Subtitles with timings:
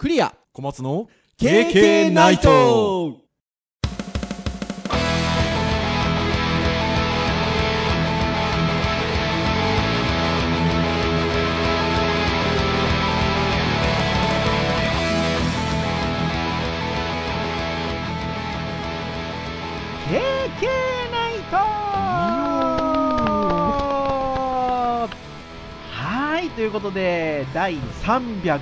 [0.00, 0.34] クリア。
[0.54, 3.18] 小松の KK ナイト。
[25.90, 28.60] はい、ということで、第301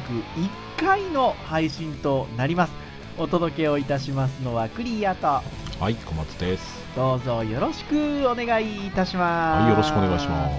[0.79, 2.73] 回の配信となります。
[3.19, 5.43] お届けをいたしますのはクリアと、は
[5.91, 9.63] い小松ですどうぞよろしくお願いいたします。
[9.63, 10.55] はいよろしくお願いします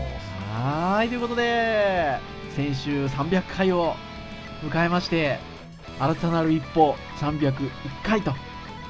[0.54, 2.18] はーい、ということで、
[2.54, 3.95] 先週300回を
[4.62, 5.40] 迎えまして、
[6.00, 7.54] 新たなる一歩301
[8.04, 8.34] 回と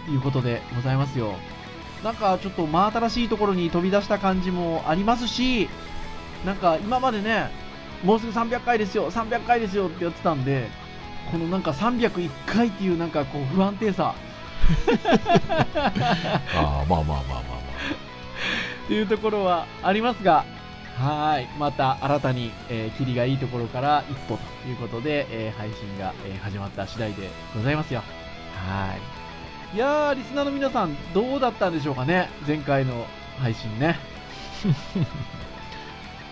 [0.10, 1.36] いうことでございますよ。
[2.04, 5.70] なんかちょっと真新しいところに飛び出した感じもありますし、
[6.44, 7.52] なんか今までね、
[8.04, 10.68] もうすぐ300回ですよ、300回ですよってやってたんで、
[11.32, 14.16] このなんか301回っていうなんかこう不安定さ
[16.56, 17.60] ああまあまあまあまあま
[18.86, 20.46] っていうところはありますが、
[20.98, 28.02] はい、また新たに、えー、キリがいいところから一歩ということで、えー配信が、えー始まった次第でございますよ。
[28.56, 28.96] は
[29.74, 29.76] い。
[29.76, 33.06] いやー、リスナーの皆さん、どうだったんでしょうかね、前回の
[33.40, 33.98] 配信ね。
[34.00, 34.68] あ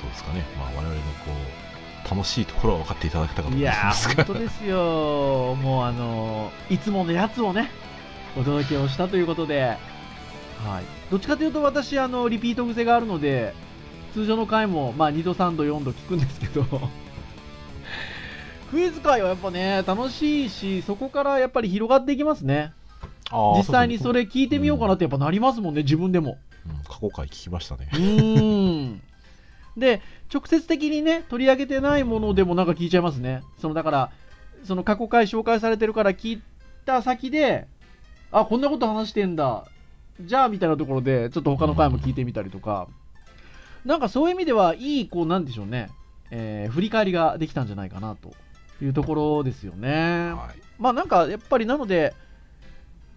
[0.02, 1.67] どうですかねまあ我々のこう
[2.10, 7.70] 楽しいところは分かっていただけたかと思いいやー、ますが本当ですよ、もうあのーいつものやつをね、
[8.38, 9.78] お届けをしたということで、
[10.66, 10.84] はい。
[11.12, 13.54] どっちかというと私、あの、リピート癖があるので、
[14.14, 16.66] 通常の回も、まあ、2度、3度、4度聞くんですけど、
[18.72, 22.74] クイズ界はやっぱね、楽しいし、そこからやっぱり広がっていきますね。
[23.58, 26.38] 実際にそれう聞いてみようかなってやっぱなりますもんね、自分でも。
[26.66, 28.46] そううん過去回聞きましたねうーん。
[29.78, 30.02] で、
[30.34, 33.44] 直接的にね、取り上げてないものでもなんか聞いちゃいますね。
[33.60, 34.12] その、だから、
[34.64, 36.42] その過去回紹介されてるから聞い
[36.86, 37.68] た先で、
[38.32, 39.66] あ、こんなこと話してんだ。
[40.20, 42.88] じゃあ、みたいなところで、ちょっと他の回も聞いてみたりとか、
[43.86, 45.90] なんかそういう意味では、いい、こう、なんでしょうね、
[46.32, 48.34] えー振り返りができたんじゃないかな、と
[48.82, 50.34] いうところですよね。
[50.34, 52.14] はいまあなんかやっぱりなので、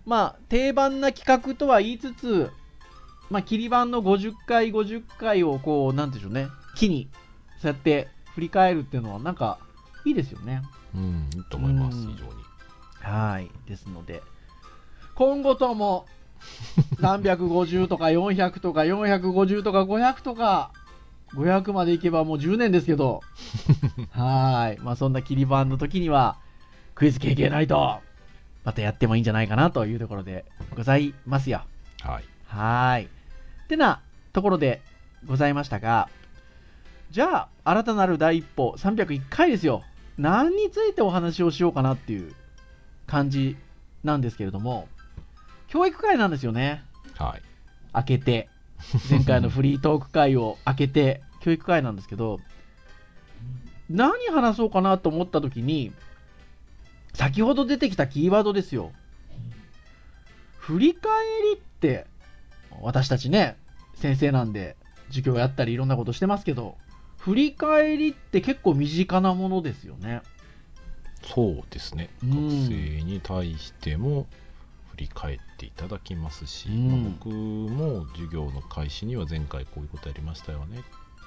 [0.06, 2.50] まあ定番な企画とは言いつつ、
[3.30, 7.08] まあ切り番の50回、50回をこう、なんでしょうね、木に、
[7.62, 9.58] そうやって振り返るっていうのはなんか
[10.04, 10.62] いいですよね。
[10.94, 12.30] うんいいと思いますうん非常に
[13.00, 13.50] はい。
[13.68, 14.22] ですので、
[15.14, 16.06] 今後とも
[17.00, 20.72] 350とか400とか450とか500とか、
[21.34, 23.20] 500までいけばもう10年ですけど、
[24.10, 24.82] はい。
[24.82, 26.36] まあそんな切り番の時には、
[26.96, 28.00] クイズ経験ないと、
[28.64, 30.44] またやってもいいんじゃないかなというところで
[30.76, 31.62] ございますよ。
[32.02, 33.08] はいはい。
[33.70, 34.82] ってなところで
[35.26, 36.08] ございましたが、
[37.12, 39.84] じゃあ、新たなる第一歩、301回ですよ。
[40.18, 42.34] 何についてお話をしようかなっていう
[43.06, 43.56] 感じ
[44.02, 44.88] なんですけれども、
[45.68, 46.82] 教育会なんですよね。
[47.16, 47.42] はい
[47.92, 48.48] 開けて。
[49.10, 52.40] 前回のフリートーク会を開けて、教育会なんですけど、
[53.88, 55.92] 何話そうかなと思った時に、
[57.14, 58.90] 先ほど出てきたキーワードですよ。
[60.58, 61.12] 振り返
[61.52, 62.06] りって、
[62.80, 63.56] 私たちね、
[64.00, 64.76] 先生なんで、
[65.08, 66.76] 授業やったりいろんなことしてますけど、
[67.18, 70.22] 振り返りって結構身近なものですよね。
[71.22, 72.08] そうですね。
[72.22, 72.48] うん。
[72.48, 74.26] 学生に対しても
[74.92, 76.88] 振り返っていただきますし、うん。
[76.88, 80.82] まあ僕も授業の開始には前回こういうことやりましたよね、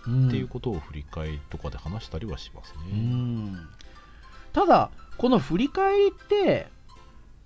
[0.08, 0.28] うん。
[0.30, 3.68] っていうことを振り返りとかで話したりはしますうね、ん。
[4.52, 6.68] ただこの振り返りって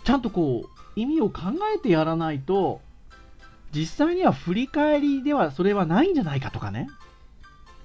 [0.06, 1.42] ちゃんとこう意味を考
[1.76, 2.80] えてやらないと
[3.74, 6.88] 実際には振り返りではそれはないんじゃないかとかね。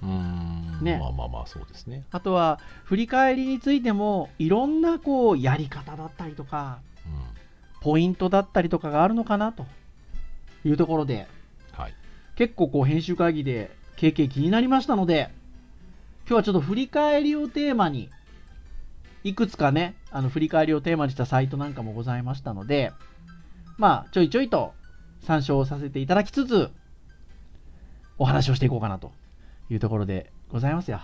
[0.01, 0.79] うーん。
[0.81, 0.97] ね。
[0.99, 9.65] まあまあまあそうですね、あとは振り返りについてもいろんなこうやり方だったりとかうポイントだったりとかがあるのかなと。
[10.65, 11.27] いうところで。
[11.77, 11.93] ん、はい。
[12.35, 15.29] 結構こう編集会議で経験気になりましたので
[16.27, 18.09] 今日はちょっと振り返りをテーマに
[19.23, 22.91] いくつかねあの振り返りをテーマにしたサイトなんかもございましたので
[23.77, 24.73] まあちょいちょいと
[25.23, 26.69] 参照させていただきつつ
[28.17, 29.11] お話をしていこうかなと
[29.69, 31.01] いうところでございますよ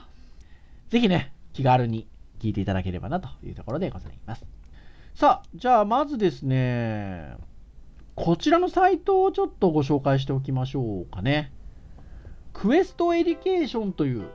[0.89, 2.07] ぜひね気軽に
[2.39, 4.45] 聞いていただければなというところでございます
[5.15, 7.35] さあじゃあまずですね
[8.19, 11.53] こちらのサイトをちょっとご紹介しておきましょうかね。
[12.51, 14.27] Quest Education という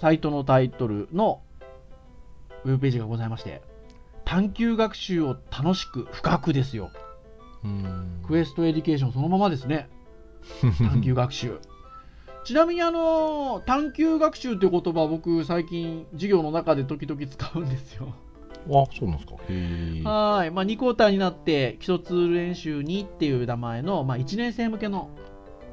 [0.00, 1.42] サイトのタイトルの
[2.62, 3.62] ウェブページがございまして、
[4.24, 6.92] 探究学習を楽しく深くですよ。
[8.26, 9.88] Quest Education そのままですね。
[10.60, 11.58] 探究学習。
[12.44, 18.14] ちなみにあの、探究学習っていう言葉僕最近授業の中で時々使うんですよ。
[18.66, 19.34] あそうなんですか
[20.08, 25.10] はい、まあ、2クォーターになって基礎ツール練習2っていう名前の、まあ、1年生向けの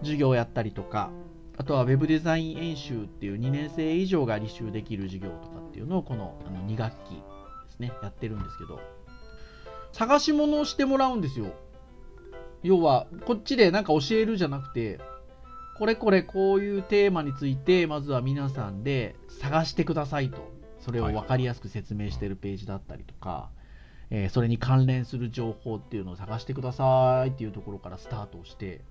[0.01, 1.09] 授業をやったりとか
[1.57, 7.21] あとはウェブデザイン演習っていう2年生以上が履修できる授業とかっていうのをこのあの2学期で
[7.69, 8.79] すねやってるんですけど
[9.93, 11.53] 探し物をしてもらうんですよ
[12.63, 14.99] 要はこっちでなんか教えるじゃなくて
[15.77, 20.51] これこれこういうテーマについてまずは皆さんで探してくださいと。
[20.79, 23.49] それを分かりやすく説明しているページだったりとか、
[24.09, 28.81] えーそれに関連する情報っていうのを探してくださいっていうところからスタートをして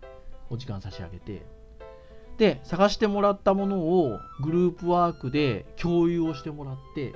[0.51, 1.45] お時間差し上げて。
[2.39, 7.13] で探してもらったものをグループワークで共有をしてもらって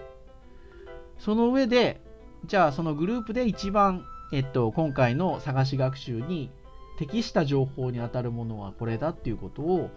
[1.19, 2.03] その上で
[2.45, 4.05] じゃあそのグループで一番、
[4.35, 6.51] えっと、今回の探し学習に
[6.99, 9.91] 適した情報に当たるものはこれだっていうことを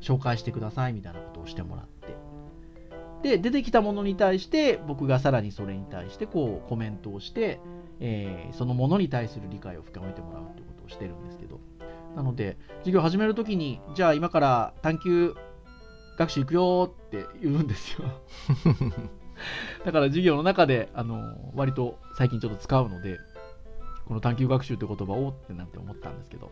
[0.00, 2.16] 紹介してくださいみたいなことをしてもらって。
[3.22, 7.60] で出てきたものに対して僕がさらにそれに対してこうコメントをして、
[8.00, 11.60] えーそのものに対する理解を深めてもらうっていうことをしてるんですけど。
[12.16, 15.34] なので授業始めるときにじゃあ今から探究
[16.18, 18.08] 学習行くよって言うんですよ。
[19.86, 23.18] だから授業の中であの割と最近ちょっと使うので
[24.06, 26.50] この探究学習って言葉をってなんて思ったんですけど。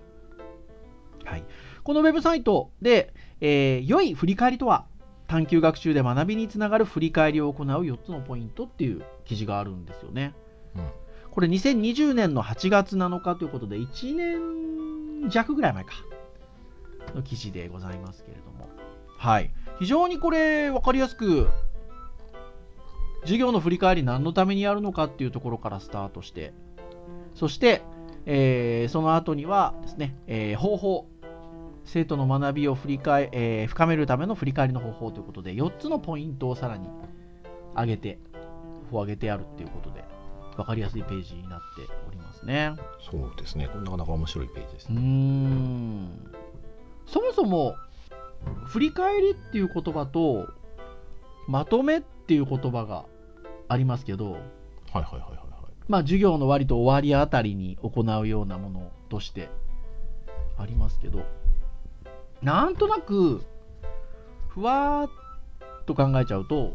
[1.24, 1.44] はい、
[1.84, 4.86] このウェブサイトで、えー良い振り返りとは
[5.28, 10.34] 探究学習で学びにつながる振り返りを行う4つのポイントっていう記事があるんですよね。
[10.76, 10.88] うん。
[11.30, 14.14] これ2020年の8月7日ということで1
[15.24, 15.92] 年弱ぐらい前か
[17.14, 18.68] の記事でございますけれども。
[19.16, 19.50] はい。
[19.78, 21.48] 非常にこれ分かりやすく
[23.22, 26.52] 授業の振り返り何のためにやるのかっていうところからスタートして
[27.34, 27.82] そして、
[28.26, 31.08] えーその後にはですね、えー方法
[31.84, 36.88] 生徒の学びを振り返、えー深めるための振り返りの方法ということで4つのポイントをさらに
[37.76, 38.18] 上げて
[38.90, 40.04] 上げてあるっていうことで
[40.56, 42.74] 分かりやすいページになっておりますね。
[43.10, 43.66] そうですね。
[43.66, 46.08] なかなか面白いページですね、ん。
[47.06, 47.74] そもそも
[48.66, 50.48] 振り返りっていう言葉と
[51.48, 53.04] まとめっていう言葉が
[53.68, 54.42] ありますけどはい
[54.94, 55.51] はいはいはいはい
[55.88, 59.50] まあ授業の割と終わりあたりに行うようなものとして
[60.58, 61.24] ありますけど
[62.40, 63.42] なんとなく
[64.48, 66.74] ふわーっと考えちゃうと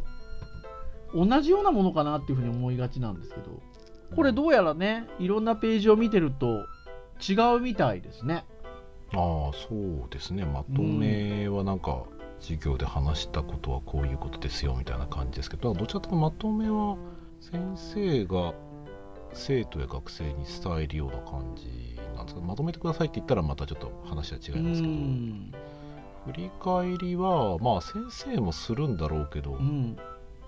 [1.14, 3.62] 同じようなものかなっていうふうに思いがちなんですけど
[4.16, 6.66] これどうやらねいろんなページを見てると
[7.28, 8.46] 違うみたいですね。
[9.14, 10.46] ああそうですね。
[10.46, 12.04] まとめはなんか
[12.40, 16.98] 授業で話したことはこういうことですよみたいな感じですけどどちらかというとまとめは
[17.40, 18.54] 先生が
[19.34, 22.42] 生徒や学生に伝えるような感じなんですか？
[22.42, 24.94] まとめてくださいって言ったらまたちょっと話は違いますけど。
[24.94, 25.54] うん。
[26.26, 29.98] 振り返りはまあ先生もするんだろうけど、うん。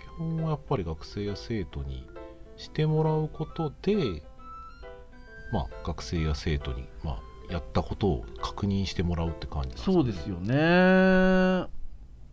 [0.01, 2.05] 基本はやっぱり学生や生徒に
[2.57, 4.21] してもらうことで
[5.53, 11.67] まあ学生や生徒に、まあ、やったことを確認してもらうって感じなんそうですよね。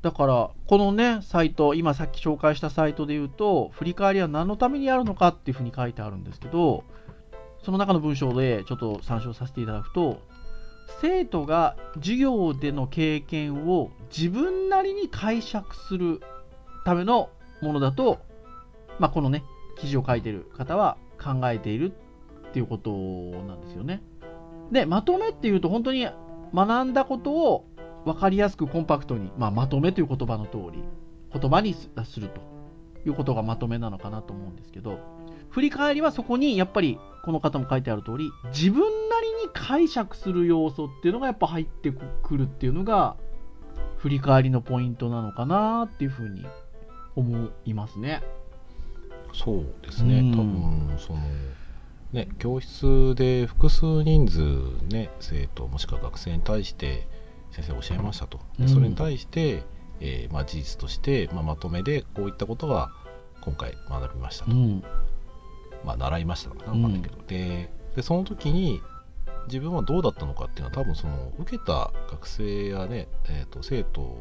[0.07, 6.85] だから、このね、サイト、今さっき紹介したサイトで言うと、振り返りは何のためにやるのかっていうふうに書いてあるんですけど、
[7.65, 10.21] その中の文章でちょっと参照させていただくと、
[11.01, 16.21] 生徒が授業での経験を自分なりに解釈する
[16.85, 17.31] ための
[17.61, 18.21] ものだと、
[19.01, 19.43] まあ、このね、
[19.77, 21.93] 記事を書いてる方は考えている
[22.51, 24.05] っていうことなんですよね。
[24.71, 26.07] で、まとめっていうと本当に
[26.55, 27.65] 学んだことを
[28.07, 30.83] 分かりやすくコンパクトに、まあ、まとめという言葉の通り
[31.33, 32.41] 言葉にすすると
[33.05, 35.01] いうことがまとめなのかなと思うんですけど
[35.51, 43.17] 振り返りはそこにやっぱりこの方も書いてある通り自分なりに解釈する要素っていうのがやっぱ入ってくるっていうのが
[43.97, 46.47] 振り返りのポイントなのかなっていうふうに
[47.17, 48.23] 思いますね。
[49.33, 51.21] そうですね、うん多分その
[52.13, 54.41] ね教室で複数人数
[54.87, 57.09] ね生徒もしくは学生に対して
[57.57, 58.69] 先生教えましたと、でうん。
[58.69, 59.63] それに対して、
[60.01, 62.91] えーまあ、事実として、まあ、まとめでこういったことが
[63.41, 64.83] 今回学びましたと、うん。
[65.85, 68.83] まあ、習いましたのかな分かんないけど、ででその時に
[69.47, 74.19] 自分はどうだったのかっていうのは多分その受けた学生やね、えー、と生徒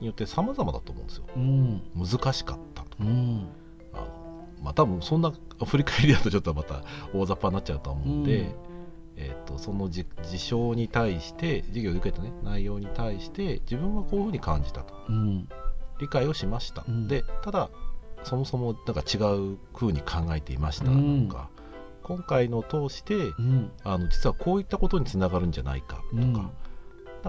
[0.00, 1.24] によって様々だと思うんですよ。
[1.34, 1.82] うん。
[1.96, 3.48] 難しかったとうん。
[3.92, 5.32] あのまあ多分そんな
[5.66, 8.75] 振り返りだとちょっとまた大雑把になっちゃうと思うんで、うん
[9.16, 14.94] えー、とそのじ事象に対して授業で受けた、ね、内容に対して自分はこういうふうに感じたと。
[15.08, 15.48] うん。
[15.98, 17.08] 理解をしました、うん。
[17.08, 17.70] でただ
[18.22, 19.16] そもそもなんか違
[19.52, 20.90] うふうに考えていました。
[20.90, 21.28] うん。
[21.28, 21.48] とか、
[22.02, 23.70] 今回のを通してうん。
[23.84, 26.32] あの実はこういったことにつながるんじゃないかとか、うん。
[26.32, 26.42] なん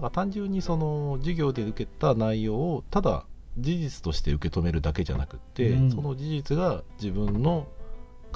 [0.01, 3.25] か単純にその授業で受けた内容をただ
[3.57, 5.91] 事実として受け止めるだけじゃなくって、うん。
[5.91, 7.67] その事実が自分の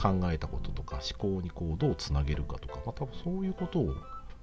[0.02, 3.94] 考えたこととか思考にこうどうつなげるかとか、まあ、多分そういうことを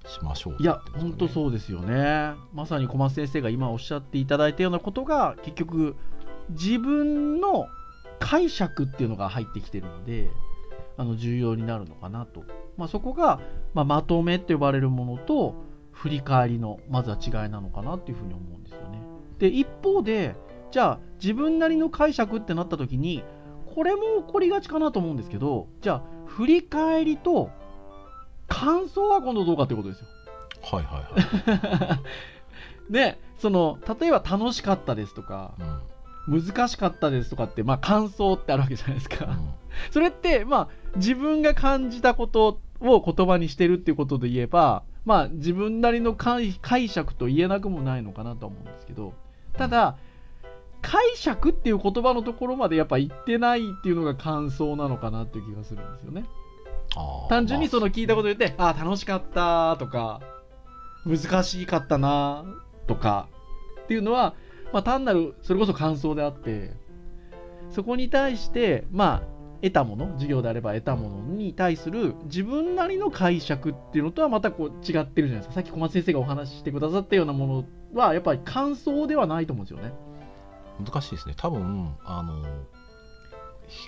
[0.07, 2.33] しましょういやってこと本当そうですよね。
[2.53, 5.95] まさに小松先生が今おっしゃっていただいたようなことが結局
[6.51, 7.67] 自分の
[8.19, 10.29] 解釈っていうのが入ってきてるので
[10.97, 12.43] あの重要になるのかなと、
[12.77, 13.39] まあ、そこが、
[13.73, 15.55] まあ、まとめって呼ばれるものと
[15.91, 19.01] 振り返りのまずは違いなのかなっていうふうに思うんですよね。
[19.37, 20.35] で一方で
[20.71, 23.23] じゃあ自分なりの解釈ってなった時に
[23.73, 27.49] これも起こりがちかなと思うんですけどじゃあ振り返りと
[28.47, 30.07] 感想は今度どうかってことですよ。
[30.61, 31.99] はいはいは
[32.89, 35.81] い、 ねその例えば楽しかったですとかうん。
[36.29, 39.49] 難しかったですとかって、まあ、感想ってあるわけじゃないですか、うん。
[39.89, 49.13] それって、まあ、自分が感じたことを言葉にしてるっていうことで言えば、まあ、自分なりの解解釈と言えなくもないのかなとは思うんですけど
[49.57, 49.97] ただ
[50.81, 56.25] 解釈っていう言葉のところまでやっぱ言ってないっていうのが感想なのかなっていう気がするんですよね
[57.29, 60.21] 単純にそのまあ聞いたこと言って、ああ、楽しかったとか、
[61.05, 62.45] 難しかったな
[62.87, 63.27] とか
[63.83, 64.33] っていうのは、
[64.73, 66.71] まあ、単なるそれこそ感想であって、
[67.71, 75.53] そこに対して、まあ、得たもの、授業であれば得たものに対する自分なりの解釈っていうのとはまたこう違ってるじゃないですか。
[75.53, 79.93] さっき小松先生がお話ししてくださったようなものは、やっぱり感想ではないと思うんですよね。
[80.83, 82.45] 難しいですね多分あの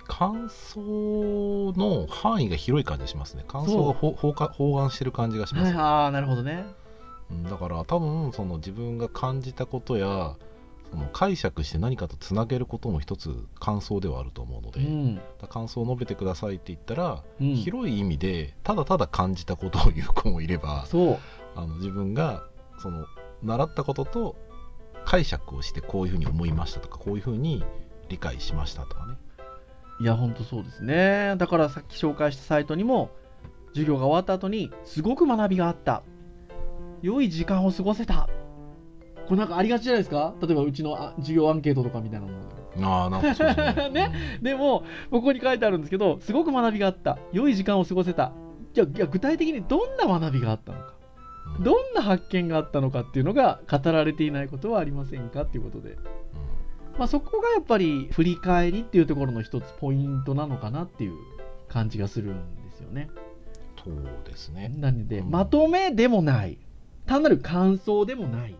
[0.07, 6.65] 感想の範囲が広い感じがしますね感想がほ包含してる感じがします、ああ、なるほどね。
[7.31, 10.35] うんだから多分その自分が感じたことや
[10.91, 15.21] その解釈して何かとつなげることも一つ感想ではあると思うので、うん。
[15.49, 21.19] 感想を述べてくださいって言ったら、うん、広い意味でただただ感じたことを言う子もいればそう。
[21.55, 22.43] あの自分が
[22.77, 23.05] その
[23.41, 24.35] 習ったことと
[25.05, 27.63] 解釈をしてこういうふうに思いましたとかこういうふうに
[28.09, 29.13] 理解しましたとかね
[29.99, 31.35] いや、本当そうですね。
[31.37, 33.11] だからさっき紹介したサイトにも、
[33.73, 36.01] 授業が終わった後に、すごく学びがあった。
[37.03, 38.27] 良い時間を過ごせた。
[39.27, 40.33] これなんかありがちじゃないですか？
[40.41, 42.83] 例えばうちのあ授業アンケートとかみたいなもので。
[42.83, 47.19] ああなんかそうですね ねでも、ここに書いてあるんですけど、すごく学びがあった。
[47.31, 48.31] 良い時間を過ごせた。
[48.73, 50.95] じゃあ、具体的にどんな学びがあったのか。
[51.57, 55.97] うんどんな発見があったのかっていうのが語られていないことはありませんかっていうことで。
[56.97, 61.13] まあ、そこがやっぱり振り返りっていうところの一つポイントなのかなっていう
[61.67, 63.09] 感じがするんですよね。
[63.83, 63.95] そう
[64.25, 64.71] ですね。
[64.77, 65.31] なので、うん。
[65.31, 66.57] まとめでもない。
[67.05, 68.55] 単なる感想でもない。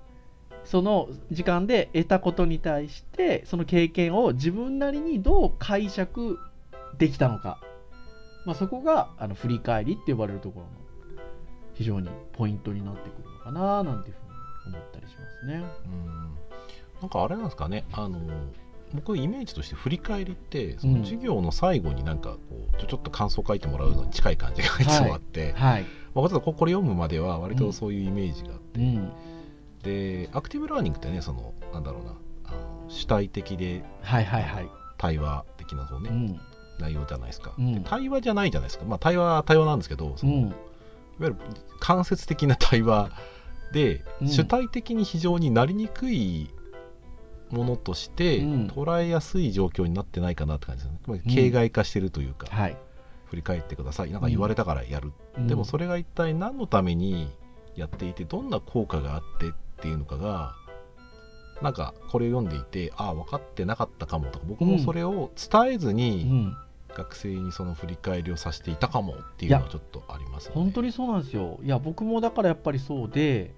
[0.64, 6.40] その時間で得たことに対してその経験を自分なりにどう解釈
[6.98, 7.60] できたのか、
[8.46, 10.72] まあ、そこがあの振り返りって呼ばれるところの
[11.82, 14.16] 非常にポイントになってくるのかななんていう
[14.64, 15.64] ふうに思ったりしますね。
[15.86, 16.38] うん。
[17.02, 17.86] なんかあれなんですかね。
[17.92, 18.20] あの
[18.94, 21.00] 僕イメージとして振り返りってそうん。
[21.00, 22.38] の授業の最後になんかこ
[22.74, 29.12] うちょちょっと感想書いてもらうのに近い感じがいつもあって、はい、まあ、ちょっとここれ読むまでは割とそういうイメージがあって、うん、
[29.82, 32.16] でアクティブラーニングってねそのなんだろうな。
[32.44, 34.70] あの主体的ではいはいはい。
[35.00, 36.40] 対話的なそうね、うん。
[36.80, 37.74] 内容じゃないですか、うん。
[37.74, 38.86] で対話じゃないじゃないですか。
[38.86, 40.54] まあ対話は対話なんですけどその、
[41.22, 41.38] わゆる
[41.80, 43.12] 間接的な対話
[43.74, 44.28] で、うん。
[44.28, 46.50] 主体的に非常になりにくい
[47.50, 48.68] ものとしてうん。
[48.68, 52.78] 捉えやすい状況になってないかなって感じですね、つまり形骸化してるというか、はい。
[53.26, 54.12] 振り返ってください。
[54.12, 55.48] なんか言われたからやる、うん。
[55.48, 57.32] でもそれが一体何のために
[57.76, 59.52] やっていてどんな効果があってっ
[59.82, 60.56] ていうのかが
[61.62, 66.58] なんかこれを読んでいてああ分かってなかったかもとか僕もそれを伝えずうにん
[66.96, 70.62] 学生にその振り返りをさせていたかもっていうのはちょっとありますよね。
[70.62, 71.60] 本当にそうなんですよ。
[71.64, 73.54] いや、僕もだからやっぱりそうで、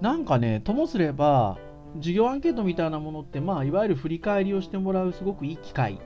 [0.00, 1.58] なんかね、ともすれば、
[1.96, 6.00] 授業アンケートみたいなものって、まあ、いわゆる振り返りをしてもらうすごくいい機会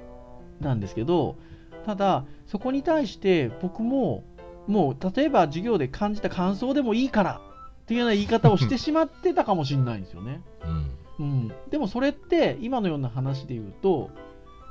[0.61, 1.37] なんですけど、
[1.85, 4.25] ただ、そこに対して僕も、
[4.67, 7.41] もう、例えば授業で感じた感想でもいいから
[7.83, 10.41] っていうような言い方をしてしまってたかもしれないんですよね。
[10.65, 14.11] うんうん、でもそれって今のような話で言うと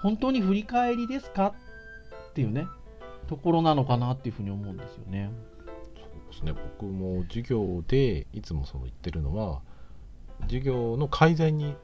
[0.02, 1.54] 本当に振り返りですか
[2.32, 2.68] っていうね
[3.28, 5.32] ところなのかなっていうふうに思うんですよね。
[5.96, 6.54] そうですね。
[6.54, 9.62] 僕も授業でいつもその言ってるのは
[10.44, 11.76] 授業の改善に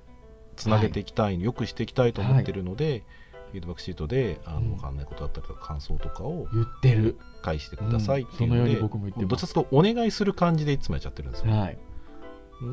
[0.55, 3.03] つなげていきたい、良くしていきたいと思ってるので、
[3.51, 4.69] フィードバックシートであのうん。
[4.71, 7.17] 分かんないことだったりとか感想とかを言ってる。
[7.43, 11.77] 返してくださいっていうので、僕も言ってどっちかというとお願いする感じでいつもやっちゃってるんですよ、はい。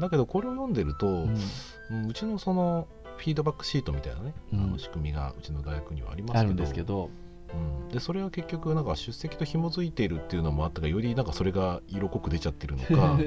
[0.00, 2.06] だけどこれを読んでると、うん。
[2.08, 2.88] うちのその
[3.18, 4.60] フィードバックシートみたいなね、うん。
[4.60, 6.34] あの仕組みがうちの大学にはありま
[6.66, 7.10] すけど、
[7.54, 13.18] うん、でそれは結局なんか出席と紐づいているっていうのもあったがよりなんかそれが色濃く出ちゃってるのか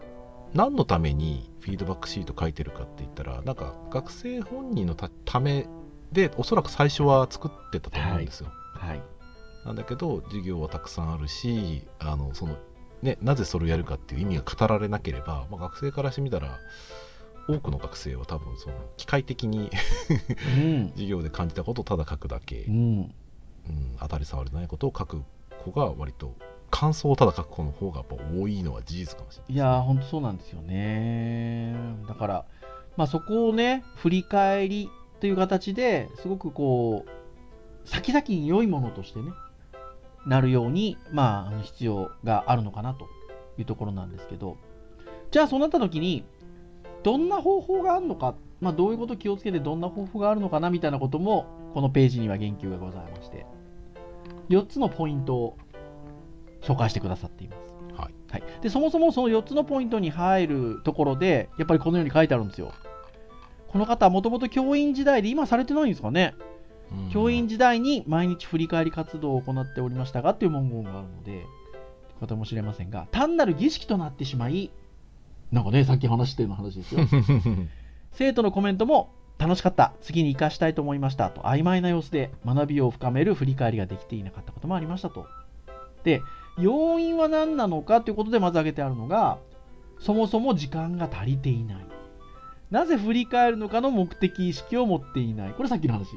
[0.54, 5.66] 何のためにフィードバックシート書いてるかって言ったらなんか学生本人のたため
[6.12, 9.02] でおそらく最初は作ってたと思うんですよ、はい。
[9.64, 12.56] なんだけど授業はたくさんあるしあのその、
[13.02, 16.58] ね、なぜそれをやるかっていう意味が語られなければ、まあ、学生からしてみたら
[17.48, 19.70] 多くの学生は多分その機械的に
[20.56, 20.90] うん。
[20.94, 23.14] 授業で感じたことをただ書くだけ、うん
[23.68, 25.22] うん、当たり障りのないことを書く
[25.64, 26.34] 子が割と
[26.70, 31.76] 感想をただ書く子の方がやっぱ多いのは事実かもしれないいやー、ほんとそうなんですよね。
[32.08, 32.44] だから、
[32.96, 34.90] まあ、そこをね、振り返り
[35.20, 39.30] という形ですごくこう、先々に良いものとしてね、
[40.26, 43.06] なるように、まあ、必要があるのかなと
[43.56, 44.56] いうところなんですけど、
[45.30, 46.24] じゃあそうなった時に、
[47.04, 53.46] どんな方法があるのか、まあ、どういうことを気をつけてどんな方法があるのかなみたいなことも、このページには言及がございまして、
[54.48, 55.58] 4つのポイントを
[56.62, 57.74] 紹介してくださっています。
[58.00, 62.72] はいはい、でそもそもその4つのポイントに入るところで、やっぱりこのように書いてあるんですよ。
[63.68, 66.44] この方はもともと教員時代で、今されてないんですかね、うん
[67.10, 71.44] 教員時代に毎日振り返り活動を行っておりましたがっていう文言があるので、
[72.20, 74.70] 方もしれませんが、単なる儀式となってしまい、
[75.52, 77.00] なんかね、さっき話してるの話ですよ。
[78.14, 85.26] 生徒のコメントも楽しかった、次に生かしたいと思いましたと曖昧な様子で学びを深める振り返りができていなかったこともありましたと。
[86.04, 86.22] で、
[86.58, 89.38] 要因は何なのかということでまず挙げてあるのが、
[89.98, 91.86] そもそも時間が足りていない。
[92.70, 95.52] なぜ振り返るのかの目的意識を持っていない。
[95.52, 96.10] これさっきの話。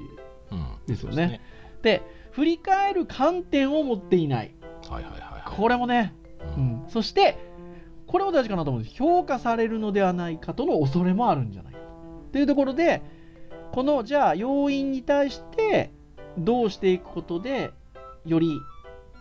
[0.52, 1.42] うんですよね
[1.82, 2.02] で、
[2.32, 4.54] 振り返る観点を持っていない。
[4.90, 6.14] はいはいはいはいこれもね、
[6.58, 7.38] ううんん、そして、
[8.06, 8.96] これも大事かなと思うんです。
[8.96, 11.67] 評価されるのではないかとの恐れもあるんじゃない。
[12.32, 13.02] というところで、
[13.72, 15.92] このじゃあ要因に対して
[16.38, 17.72] どうしていくことで
[18.26, 18.60] より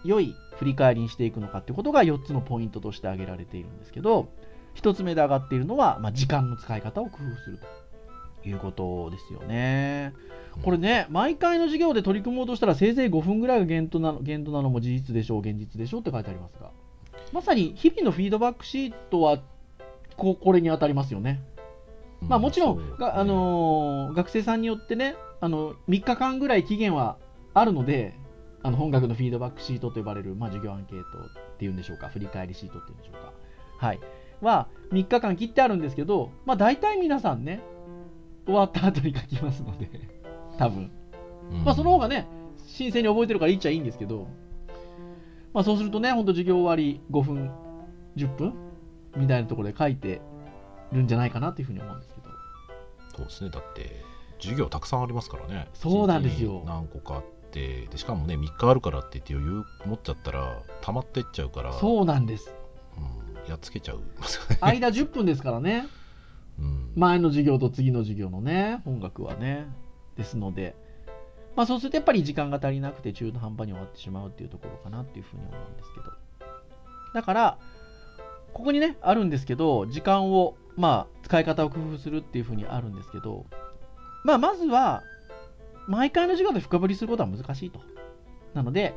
[0.05, 4.29] 良い振り返りにしていくのかっていうことが4つのポイントとして挙げられているんですけど、
[4.77, 7.59] 1つ目で上がっているのは、まあ、時間の使い方を工夫する
[8.43, 10.15] ということですよね。
[10.63, 16.71] これね、毎回の授業で取り組もうとしたらせいぜい5分ぐらいが限度なの限度なのも事実でしょう、現実でしょうって書いてありますが、
[17.33, 19.39] まさに日々のフィードバックシートは
[20.17, 21.43] ここれに当たりますよね。
[22.23, 22.29] うん。
[22.29, 27.19] まあ、もちろん、ねがあのー学生さんによってねあの3日間ぐらい期限は
[27.55, 28.15] あるので
[28.63, 33.33] あの本学のフィードバックシートと呼ばれる、まあ、授業アンケートっていうんでしょうか振り返りシートっていうんでしょうか。
[33.79, 34.01] はい。
[34.41, 37.63] は3日間切ってあるんですけど、まあ、大体皆さんね
[38.45, 39.89] 終わった後に書きますので
[40.59, 40.91] 多分。
[41.53, 41.65] うん。
[41.65, 42.27] まあその方がね
[42.67, 44.27] 新鮮に覚えてるからいいっちゃいいんですけど、
[45.55, 47.51] まあ、そうするとね本当授業終わり5分
[48.17, 48.55] 10分
[49.17, 50.21] みたいなところで書いて
[50.93, 52.31] るんじゃないかなというふうに思うんですけど。
[53.17, 53.51] そうですね。
[53.51, 54.05] だって
[54.39, 55.69] 授業たくさんありますからね。
[55.75, 56.63] そうなんですよ。
[56.67, 61.73] 何個かあってでしかもね3日あるからって言って余裕持っちゃったら溜まってっちゃうから。
[61.75, 62.55] そうなんです。
[62.97, 65.87] うん、やっつけちゃいますよね、 間10分ですからね。
[66.59, 66.93] うん。
[66.95, 69.67] 前の授業と次の授業のね本学はね
[70.17, 70.75] ですので。
[71.57, 76.13] まあそうするとやっぱり時間が足りなくて中途半端に終わってしまうっていうところかなっていうふうに思うんですけど。
[77.15, 77.59] だから
[78.53, 83.47] ここにねあるんですけど時間をまあ使い方を工夫するっていうふうにあるんですけど
[84.25, 85.03] まあまずは
[85.89, 87.81] 毎回の授業で深掘りすることは難しいと
[88.55, 88.95] なので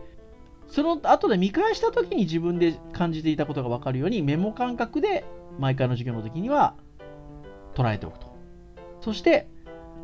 [0.67, 5.25] その後で見返した時に自分で感じていたことが分かるようにメモ感覚で
[5.57, 6.75] 毎回の授業の時には
[7.75, 8.27] 捉えておくと。
[9.01, 9.47] そして、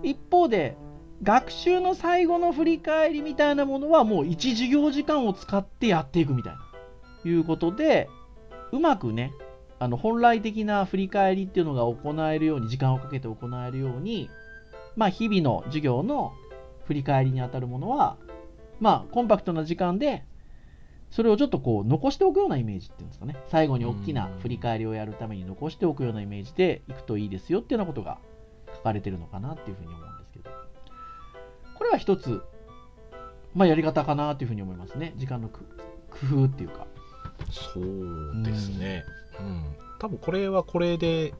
[0.04, 0.78] 一方で、
[1.24, 6.62] 学習の最後の振り返りみたいなものはもう1授業時間を使ってやっていくみたいな、
[7.30, 8.10] いうことで、
[8.72, 9.34] うまくね、
[9.86, 14.32] あの本来的な振り返りっていうのが行えるように、時間をかけて行えるように、
[14.95, 16.34] まあ日々の授業の
[16.86, 18.17] 振り返りにあたるものは、
[18.80, 20.26] まあコンパクトな時間で、
[21.12, 23.38] それをちょっとこう残しておくようなイメージっていうんですかね。
[23.50, 28.17] 最後に大きな振り返りをやるために残しておくようなイメージでいくといいですよっていうようなことが
[28.74, 30.50] 書かれてるのかなっていうふうに思うんですけど。
[31.76, 32.41] これは一つ、
[33.54, 35.13] まあやり方かなというふうに思いますね。
[35.17, 35.60] 時間の工
[36.24, 36.88] 夫っていうか。
[37.52, 39.25] そうですね、うん
[40.00, 41.34] 多分これはこれで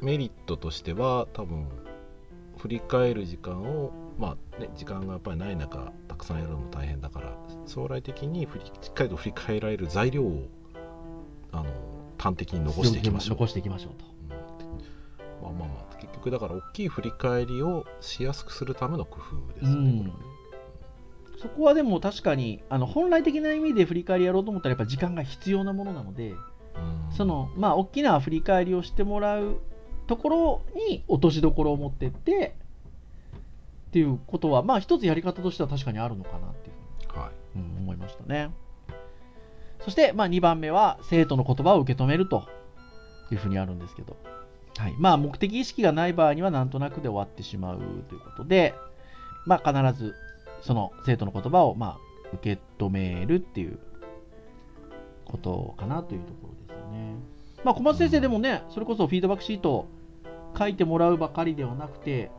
[0.00, 1.66] メリットとしては多分
[2.58, 10.48] 振り返る時間をまあね時間がやっぱりない中たくさんやるのも大変だから将来的に振りしっかりと振り返られる材料を
[11.52, 11.66] あの
[12.18, 13.36] 端的に残していきましょう。
[13.36, 14.04] 残していきましょうと。
[15.42, 15.54] うん。
[15.54, 20.12] まあまあまあ結局だから大きい振り返りをしやすくするための工夫ですようん。
[21.40, 26.34] そこはでも確かにあの本来的な意味で振り返りやろうと思ったらやっぱ時間が必要なものなので、
[27.16, 29.60] そのまあ大きな振り返りをしてもらう
[30.06, 32.54] ところに落としどころを持ってって
[33.88, 36.74] っていうことはまあ一つやり方としては確かにあるのかなっていう
[37.08, 37.30] ふうにはい。
[37.56, 38.50] うん思いましたね。
[39.84, 42.44] そして、まあ、2番目は生徒の言葉を受け止めると
[43.30, 44.16] いうふうにあるんですけど、
[44.78, 44.94] はい。
[44.98, 48.74] まあ、目的意識がない場合にはなんとなくで終わってしまうということで、
[49.44, 50.14] まあ、必ず
[50.62, 51.98] その生徒の言葉を、まあ、
[52.34, 53.78] 受け止めるっていう
[55.24, 56.61] ことかなというところで
[56.92, 57.16] ね。
[57.64, 59.86] まあ、小松先生でもね、それこそフィードバックシート
[60.58, 62.30] 書いてもらうばかりではなくて、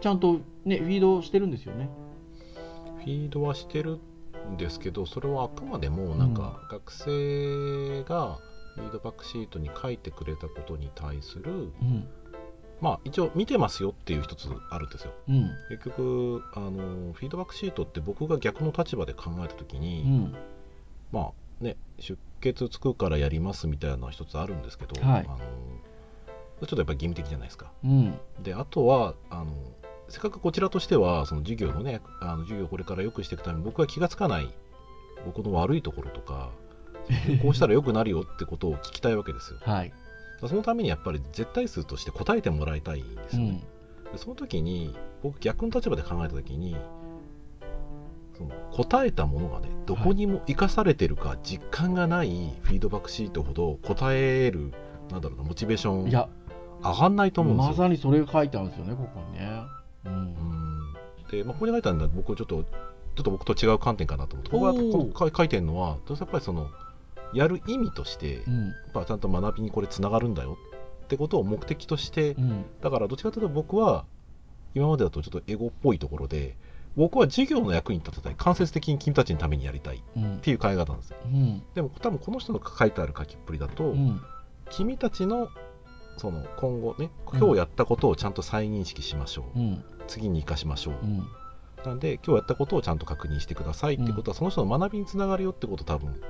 [0.00, 1.90] ちゃんとね、フィードしてるんですよね。
[3.00, 3.98] フィードはしてる
[4.50, 8.38] んですけどそれはあくまでもなんか学生が
[8.74, 12.08] フィードバックシートに書いてくれたことに対するうん。
[12.80, 15.50] まあ一応見てますよっていう一つあるんですようん。
[15.70, 20.34] 結局あのフィードバックシートって僕が逆の立場で考えた時うに、ん。
[21.12, 25.38] まあね出血つくからやりますみたいなのは一つあるんですけど、はいあの
[26.60, 28.18] ちょっとやっぱり義務的じゃないですかうん。
[28.42, 29.46] であとはあの
[30.10, 34.52] せっかくこちらとしてはその授業のねあの授業をこれから良くしていくために僕が気がつかない
[35.24, 36.50] 僕の悪いところとか
[37.42, 39.92] こうしたら良くなるよってことを聞きたいわけですよはい。
[40.46, 43.64] そのためにやっぱり絶対数として答えてもらいたいんですよね、
[44.04, 44.12] うん。
[44.12, 46.76] でその時に僕逆の立場で考えた時に
[48.40, 54.72] その答えたものがねどこにも生かされてるか実感がないフィードバックシートほど答える
[55.10, 56.28] なんだろうなモチベーションいや、
[56.82, 59.50] 上がんないと思うんですよまさにそれが書いてあるんですよね、ここにね。
[60.06, 60.12] うん。
[60.12, 60.94] うん
[61.30, 66.68] で、まあ、ここに書いてあるのは僕ちょっとちょっと僕と違う観点かなと思ってここ書いてるのはどうせやっぱりその
[67.34, 68.68] やる意味としてやうん。
[68.70, 70.56] っぱちゃんと学びにこれつながるんだよ
[71.04, 72.64] ってことを目的としてうん。
[72.80, 74.04] だからどっちかというと僕は
[74.74, 76.56] 今までだとちょっとエゴっぽいところで
[76.96, 80.38] 僕は授業の役に立てたい間接的に君たちのためにやりたいっうん。
[80.40, 81.62] ていう考え方なんですようん。
[81.74, 84.20] でも多分この人の書いてある書きっぷりだと、うん。
[84.70, 85.48] 君たちの
[86.16, 89.84] その今後ね今日やったことをちゃんと再認識しましょう、うん。
[90.06, 91.26] 次に生かしましょう、うん。
[91.84, 96.20] なんで今日やったことをちゃんと確認してくださいってことは、その人の学びにつながるよってことを多分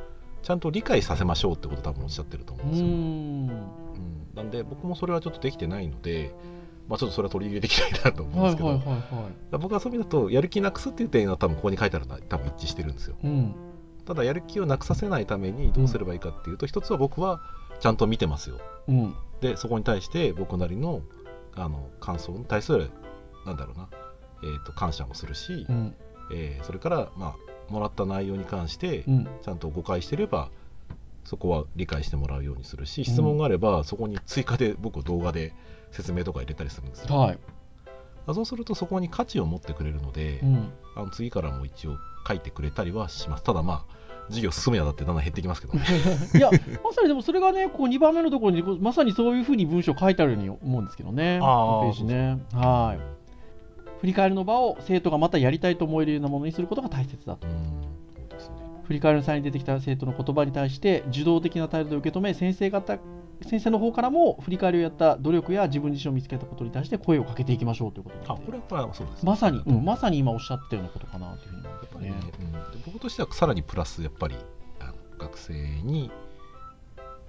[0.43, 2.91] ちゃんと理解させましょうってことを多分おっしゃってると思うんうですよ、ん。
[2.91, 3.61] うん
[4.35, 6.33] なんで僕もそれはちょっとできてないので、
[6.91, 13.27] まあ、ちょっとそれは取り入れていきたいなと思うんですけど、はいはいはいはだから僕はそういう意味だとやる気なくすっていう点は多分ここに書いてあるのは多分一致してるんですよい。
[13.29, 13.55] うん。
[14.05, 17.41] ただやる気をなくさせないためにどうすればいいかっていうと、一つは僕は
[17.79, 18.57] ちゃんと見てますよ
[18.89, 19.15] うん。
[19.41, 21.03] でそこに対して僕なりの
[21.55, 22.91] あの感想に対する
[23.47, 23.89] なんだろうな、
[24.43, 25.95] えー、と感謝もするし、うん。
[26.35, 27.37] えーそれから、ま
[27.69, 29.29] あ、もらった内容に関してうん。
[29.43, 30.51] ちゃんと誤解してれば
[31.25, 35.53] そこは理解してもらうようにするし質問があればそこに追加で僕動画で
[35.91, 37.39] 説明とか入れたりするんですよ、はい。
[38.33, 40.73] そうするとそこに価値を持ってくれるので、うん。
[40.97, 45.85] あの次からも一応書いてくれたりはしますただまあ授業進むにあたってだんだん減ってきますけどね
[46.35, 46.51] いや、
[46.85, 51.41] まさにでもそれがね、こう2番目のところに、まさにそういうふうに文章書いてあるように思うんですけどね。
[51.43, 52.41] あーページね。
[52.53, 53.21] はい。
[54.01, 57.47] 振り返りの場を生徒がまたやりたいと思えるようなものにすることが大切だと。
[58.85, 62.99] 振り返りの際に出てきた生徒の言葉に対して受動的な態度で受け止め先生方
[63.47, 69.31] 先生の方からも振り返りをやった努力や自分自身を見つけたことに対して声をかけていきましょうということであこれはこれはそうですね。
[69.31, 72.17] まさに、うんまさに今おっしゃったようなことかなというふうに思っぱりねね。
[72.39, 74.37] うん、で僕としてはさらにプラスやっぱり
[74.81, 76.11] あの学生に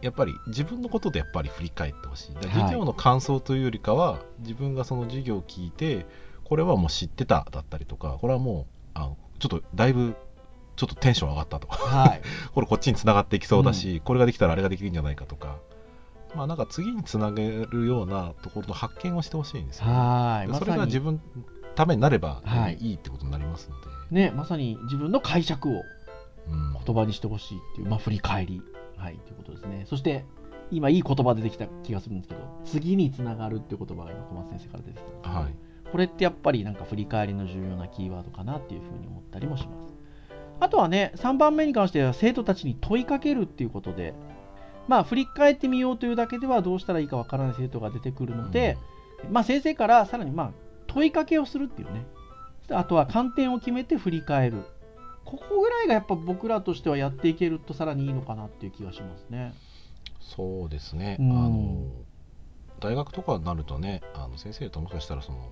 [0.02, 2.34] やっぱり自分のことでやっぱり振り返ってほしい。
[2.42, 6.06] 授業の感想というよりかは、自分がその授業を聞いて
[6.44, 10.16] これはもう知ってただったりとかこれはもうあのちょっとだいぶ
[10.76, 11.68] ちょっとテンション上がったと。
[11.68, 12.22] かはい、
[12.54, 15.58] これこっちにつながっていきそうだし、これができたらあれができるんじゃないかとか
[16.36, 21.22] まあなんか次につなげるようなところの発見をしてほしいんですよね、はい、でそれが自分の
[21.76, 22.78] ためになればはい。
[22.80, 25.84] いいってことになりますので、ね、まさに自分の解釈を
[26.48, 26.74] うん。
[26.86, 28.62] 言葉にしてほしいっていう、まあ、振り返り、
[28.98, 29.86] はい、ということですね。
[29.88, 30.26] そして
[30.72, 35.30] 今いい言葉出てきた気がするんですけど、次につながるっていう言葉が今小松先生から出てきた。
[35.30, 35.54] はい。
[35.92, 39.94] これってやっぱりなんか振り返りの重要なキーワードかなっていうふうに思ったりもします。
[40.60, 44.14] あとはね、3番目に関しては生徒たちに問いかけるっていうことで、
[44.92, 48.78] まあ振り返ってみようというだけではどうしたらいいかわからない生徒が出てくるので、
[49.30, 50.52] まあ先生からさらにまあ
[50.88, 52.06] 問いかけをするっていうね。
[52.72, 54.66] あとは観点を決めて振り返る。
[55.24, 59.54] ここぐらいがやっぱ僕らとしてはやっていけるとさらにいいのかなっていう気がしますね。
[60.20, 61.86] そうですね、うんあの
[62.82, 65.52] 大学とかになるとねあの先生ともしかしたらその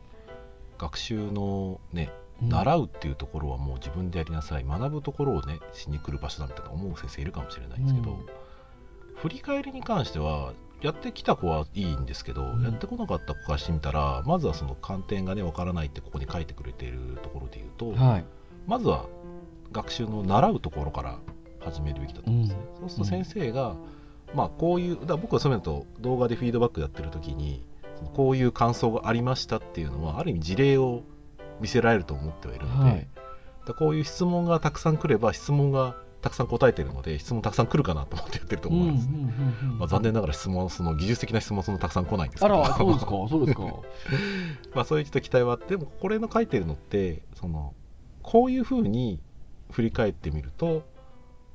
[0.79, 8.25] 学習のねうん習うっていうところはもう自分でやりなさい、学ぶところをねしに来る場所だみたいな思う先生いるかもしれないんですけど、うん
[9.21, 18.25] 振り返りに関してはやってきた子はいいんですけど、うんやってこなかった子からしてみたらまずはその観点がねわからないってここに書いてくれているところで言うと、はい。
[18.65, 19.05] まずは
[19.71, 21.19] 学習の習うところから
[21.59, 22.63] 始めるべきだと思うんですね。
[22.79, 23.75] そうすると先生が、
[24.33, 27.63] まあこういうだ僕はそういうのと動画でフィードバックやってる時に
[28.13, 31.03] こういう感想がありましたっていうのはある意味事例を
[31.59, 33.07] 見せられると思ってはいるので、はい
[33.65, 39.13] だこういう質問がたくさん来れば質問がたくさん答えてるので質問たくさん来るかなと思ってやってると思うんですね。
[39.13, 43.63] うんうんうんうんまあ、残念ながら質問その技術的な質問そんなたくさん来ないんですけどあら、そうですか、そうですか？
[44.75, 47.73] まあそういうちょっと期待はあってでもこれの書いてるのってその
[48.21, 49.19] こういうふうに
[49.71, 50.83] 振り返ってみると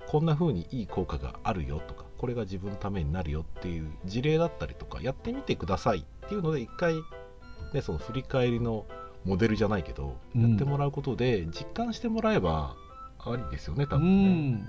[0.07, 6.95] こんな風にいい効果があるよとかこれが自分のためになるよっていう事例だったりとかやってみてくださいっていうので一回、
[7.73, 8.87] ね、その振り返りの
[9.25, 12.77] モデルじゃないけど、うんやってもらうことで実感してもらえば
[13.33, 14.51] ありですよね多う分ね。
[14.59, 14.67] ん。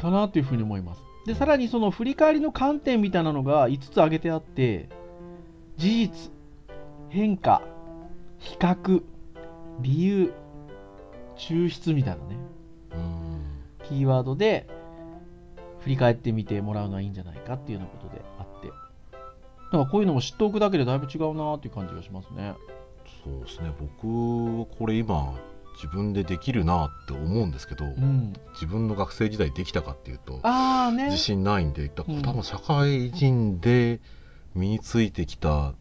[0.00, 1.02] かなというふうに思います。
[1.26, 4.88] でさらにその振り返りの観点みたいなのが5つ挙げてあって
[5.76, 6.32] 事実
[7.10, 7.62] 変化
[8.38, 9.02] 比較
[9.80, 10.32] 理由
[11.36, 12.36] 抽出みたいなね
[12.94, 13.40] うん。
[13.88, 14.66] キーワードで
[15.80, 18.68] 振り返ってみてもらうのはいいんじゃないかっていうようなことであって。
[18.68, 18.72] だ
[19.72, 22.54] からこういうのも知っておくだけでだいぶ違うなっていう感じがしますね。
[23.24, 23.72] そうですね。
[23.78, 25.34] 僕はこれ今
[25.82, 28.34] 自分でできるなって思うんですけど、うん。
[28.52, 31.06] 自分の学生時代できたかっていうとああね。
[31.06, 34.00] 自信ないんで多分社会人で
[34.54, 35.72] 身についてきた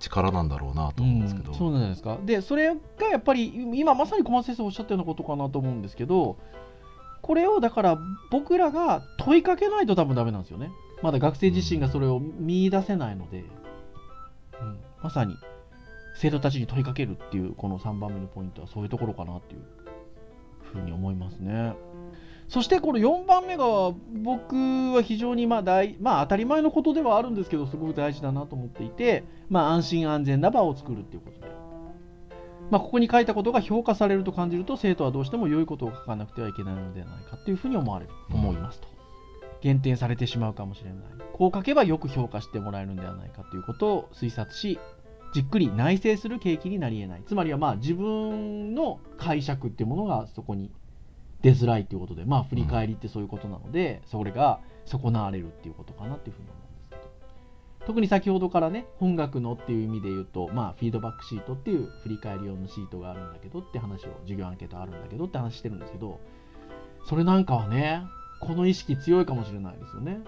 [0.00, 1.58] 力なんだろうなと思うんですけど、うん。
[1.58, 2.18] そうなんですか。
[2.22, 6.36] でそれがやっぱり今まさに小松先生おっしゃったようなことかなと思うんですけど
[7.22, 7.98] これをだから
[8.30, 10.70] 僕らが問いかけないと多分ダメなんですよね。
[11.02, 13.44] まだ学生自身がそれを見出せないので、
[14.60, 15.36] うん、まさに
[16.18, 19.60] 生徒たちに問いかけるっていうこの3番目のポイントはそういうところかなっていう
[20.72, 21.74] ふうに思いますね。
[22.48, 23.92] そしてこの4番目が
[24.24, 24.56] 僕
[24.94, 31.46] は非常にまあ大、まあ、当たり前のことではあるんですけどすごく大事だなと思っていて、まあ、安心安全な場を作るっていうことで、
[32.70, 38.88] まあ、ここに書いたことが評価されると感じると生徒はどうしても良いことを書かなくてはいけないのではないかっていうふうに思われる、うん思いますと。
[39.60, 40.98] 減点されてしまうかもしれない。
[41.32, 44.78] こう書けばよく評価してもらえるんではないかということを推察し
[45.32, 47.22] じっくり内省する契機になり得ない。
[47.26, 50.70] つまりはまあ自分の解釈っていうものがそこに
[51.42, 57.86] 出づらいということでまあ振り返りってそういうことなので、それが損なわれるっていうことかなっていうふうに思うんですけど。
[57.86, 66.20] 特に先ほどからね本学のっていう意味で言うとまあフィードバックシートっていう振り返り用のシートがあるんだけどって話を授業アンケートあるんだけどって話してるんですけど
[67.08, 68.02] それなんかはね
[68.40, 70.20] この意識強いかもしれないですよね。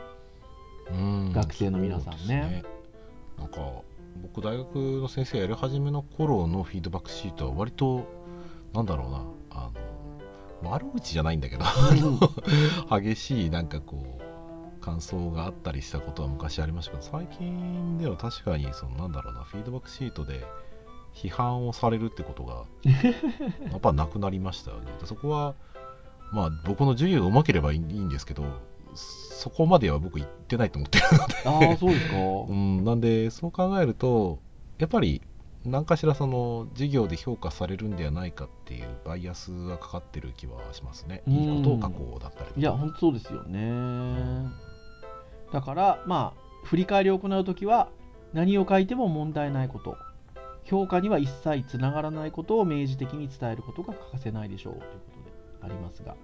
[0.91, 1.33] うん。
[1.33, 2.19] 学生の皆さんね。
[2.19, 2.81] そうです
[3.39, 3.83] なんか
[4.17, 8.07] 僕大学の先生やり始めの頃のフィードバックシートは割と
[8.73, 9.71] なんだろうなあ
[10.63, 11.65] の悪口じゃないんだけど
[13.01, 20.45] 激しいなんかこう感想があったりしたことは昔ありましたけど最近では確かにそのなんだろうなフィードバックシートで
[21.15, 22.65] 批判をされるってことが
[23.71, 24.87] やっぱなくなりましたよね。
[25.01, 25.55] でそこは
[26.33, 28.45] まあ僕の授業がうまければいいんですけど
[28.95, 31.05] そこまでは僕言ってないと思ってる
[31.45, 32.17] ああそうですか。
[32.49, 34.39] うん、なんでそう考えると
[34.79, 35.23] やっぱり
[35.65, 41.23] 何かしらその授業で評価されるんではないかっていうバイアスがかかってる気はしますね。
[41.27, 41.35] うん。
[41.35, 42.51] いいことを書こうだったり。
[42.57, 44.49] いや本当そうですよね。
[45.53, 47.89] だからまあ振り返りを行うときは
[48.33, 49.97] 何を書いても問題ないこと。
[50.65, 55.31] 評価には一切つながらないことを明示的に伝えることが欠かせないでしょうということで
[55.63, 56.17] ありますが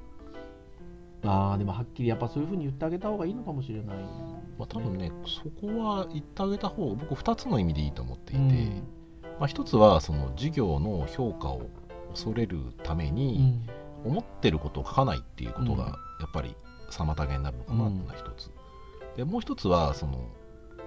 [1.27, 3.97] ああでもはっきりやっぱそういうふうに言ってあげた方がいいのかもしれない、
[4.59, 8.83] まあ、多分ねそこは言ってあげた方が僕2つの意味でいいと思っていて、うん。
[9.39, 11.69] まあ、1つはその授業の評価を
[12.11, 13.67] 恐れるためうにん。
[14.05, 15.77] 思ってることを書かないっていうことうん。
[15.79, 16.57] がやっぱり
[16.91, 18.51] 妨げになるのかなっていうのが1つ。
[19.17, 20.29] でもう1つはその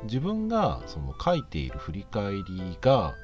[0.04, 3.15] 自分がその書いている振り返りが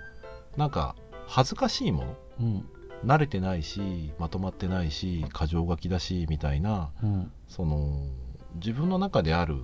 [0.58, 0.96] なんか
[1.28, 2.16] 恥ずかしいもの。
[2.42, 2.70] うん
[3.04, 7.32] 慣れてないしまとまってないし箇条書きだしみたいなうん。
[7.48, 8.08] その
[8.56, 9.56] 自分の中である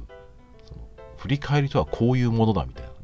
[0.68, 0.82] その
[1.18, 2.96] 振り返りとはこういうものだみたいなね。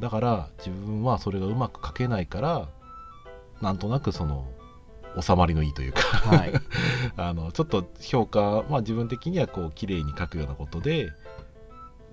[0.00, 2.68] だから自分はそれがうまく書けないから
[3.60, 4.46] なんとなくその
[5.20, 6.52] 収まりのいいというかはい。
[7.16, 11.12] あのちょっと評価、まあ、自分的にはこう綺麗に書くようなことで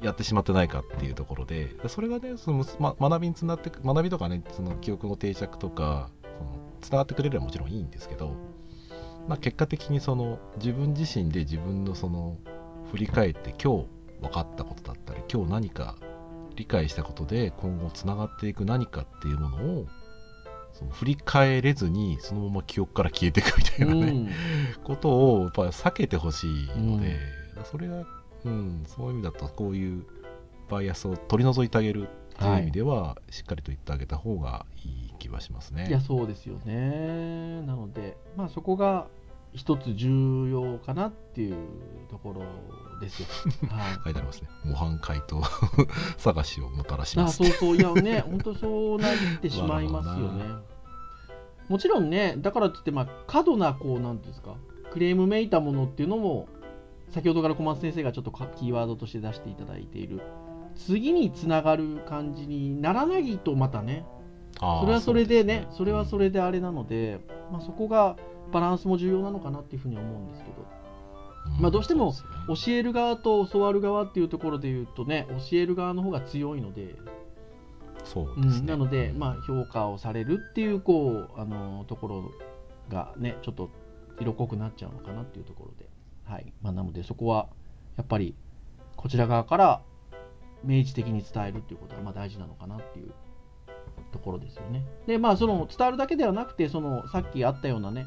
[0.01, 8.35] やってしまってないかっていうところでそれがねその、ま、学びにつながって学びとかねその記憶の定着とかそのつながってくれればもちろんいいんですけど、
[9.27, 12.37] まあ、結果的にその自分自身で自分のその
[12.91, 13.87] 振り返って今日
[14.21, 15.95] 分かったことだったり今日何か
[16.55, 19.87] 理解したことで今後つながっていく何かっていうものを
[20.73, 24.29] その振り返れずにそのまま記憶から消えていくみたいなね、うん。
[24.83, 27.19] ことをやっぱり避けてほしいので、
[27.71, 28.03] それが、
[28.45, 30.05] うん、そういう意味だとこういう
[30.69, 35.87] バイアスを取り除いてあげるっていう意味では、しっかりと言ってあげた方がいい気はしますね。
[35.87, 37.61] いやそうですよね。
[37.65, 39.07] なのでまあそこが
[39.53, 41.55] 一つ重要かなっていう
[42.09, 42.41] ところ
[42.99, 43.27] ですよ。
[43.69, 43.93] はい。
[44.03, 44.49] 書いてありますね。
[44.65, 45.41] 模範回答。
[46.17, 47.41] 探しをもたらします。
[47.41, 47.77] あそうそう。
[47.77, 50.43] いやね本当そうなってしまいますよね。
[51.69, 54.55] もちろんねだからといってまあ過度なこうなんていうんですか
[54.91, 56.47] クレームめいたものっていうのも
[57.09, 60.21] 先ほどから小松先生がちょっとかキーワードとして出していただいている
[60.75, 64.05] 次につながる感じにならないとまたね
[64.59, 67.19] それはそれでねうすそれはそれであれなので、
[67.51, 68.17] まあ、そこが
[68.51, 70.61] バランスも重要なのかなっていうふうには思うんですけど。
[70.61, 72.13] んまあどうしても
[72.47, 76.93] 教える側と教わる側っていうところで言うとね教える側の方が強いので、ね
[78.05, 78.61] そううですね。
[78.61, 82.31] ん、なので、まあ、評価をされるっていうこうあのところ
[82.89, 83.69] がねちょっと
[84.19, 85.89] 色濃くなっちゃうのかなっていうところで、
[86.25, 86.53] はい。
[86.61, 87.47] まあ、なのでそこは
[87.97, 88.35] やっぱり
[88.95, 89.81] こちら側から
[90.63, 93.11] 明示的に伝えるっていうことがまあ大事なのかなっていう
[94.11, 94.85] ところですよね。
[95.07, 98.05] でまあその伝わるだけではなくてそのさっきあったようなね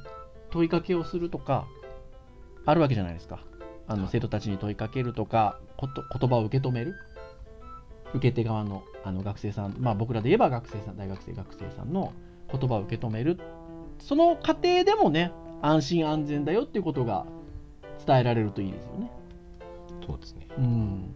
[0.50, 1.66] 問いかけをするとか
[2.64, 3.40] あるわけじゃないですか。
[3.88, 6.94] あの生徒たちに問いかけるとかこと言葉を受け止める
[8.14, 12.12] 受け手側のあの学生さん、まあ、僕らで言えば学生さん大学生学生さんの
[12.50, 13.38] 言葉を受け止める
[14.00, 17.26] その過程でもね安心安全だよっていうことが
[18.04, 19.10] 伝えられるといいですよね。
[20.06, 21.14] そうですねうん、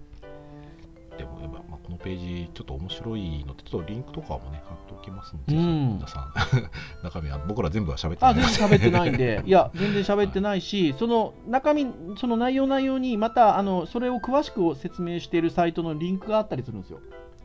[2.02, 5.94] ページちょっと面白いのでちょっとリンクとかもね貼っておきますので、うん。
[5.94, 6.32] 皆さん。
[7.04, 8.30] 中身は僕ら全部は喋ってない。
[8.32, 11.86] あ全然喋ってないんで、 いや、全然喋ってないし、その中身、
[12.16, 17.00] その内容内容に、またあのそれを詳しく説明しているサイトのリンクがあったりするんですよ。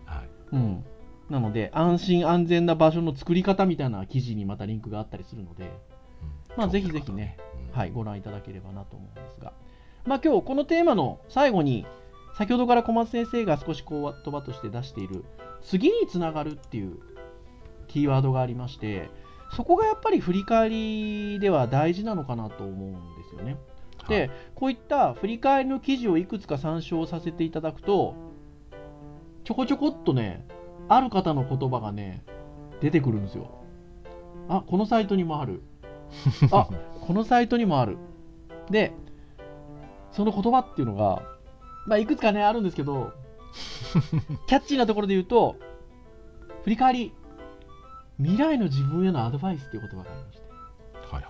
[0.06, 0.30] はい。
[0.54, 0.86] うん、
[1.30, 5.72] なので、安心安全な場所の作り方みたいな記事にまたリンクがあったりするので、うん。
[6.58, 7.38] まあ、ぜひぜひね、
[7.74, 7.80] うん。
[7.80, 9.54] はい、ご覧いただければなと思うんですが、
[10.06, 11.86] まあ、今日このテーマの最後に、
[12.38, 15.24] 先ほどから小松先生が少しこう言葉として出している、
[15.62, 16.98] 次につながるっていう
[17.88, 19.10] キーワードがありまして、
[19.56, 23.54] そこがやっぱり振り返りでは大事なのかなと思うんですよね。
[23.54, 23.76] はい
[24.08, 28.15] で、こういった振り返りの記事をいくつか参照させていただくと、
[29.43, 30.45] ちょこちょこっとね、
[30.88, 32.24] ある方の言葉がね、
[32.82, 33.50] 出てくるんですよ。
[34.48, 35.63] あ、このサイトにもある。
[36.52, 36.67] あ、
[37.02, 37.98] このサイトにもある。
[38.69, 38.93] で、
[40.12, 41.24] その言葉っていうのが、
[41.86, 43.13] まあ、いくつかね、あるんですけど、
[44.48, 45.58] キャッチーなところで言うと、
[46.63, 47.13] 振り返り、
[48.17, 50.45] 未来の自分へのアドバイスっていう言葉がありまして。
[50.50, 50.58] は
[51.02, 51.30] いはいは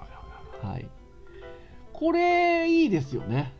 [0.63, 0.89] いはいはい。
[1.93, 3.51] これ、いいですよね。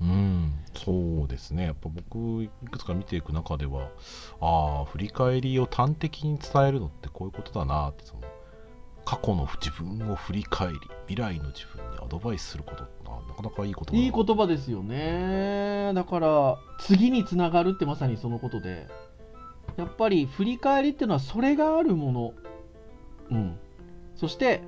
[0.00, 3.90] うんそうですねやっぱ僕いくつか見ていく中では
[4.40, 8.17] ああ振り返りを端的に伝えるのってこういうことだなってその
[9.08, 15.92] 過去の自分を振り返り未来の自分にアドバイスすることあなかなかいいことだないい言葉ですよね。
[15.94, 18.86] だから、次につながるってまさにそのことで、
[19.78, 22.34] やっぱり振り返りっていうのはそれがあるもの。
[23.30, 23.58] うん。
[24.14, 24.60] そして、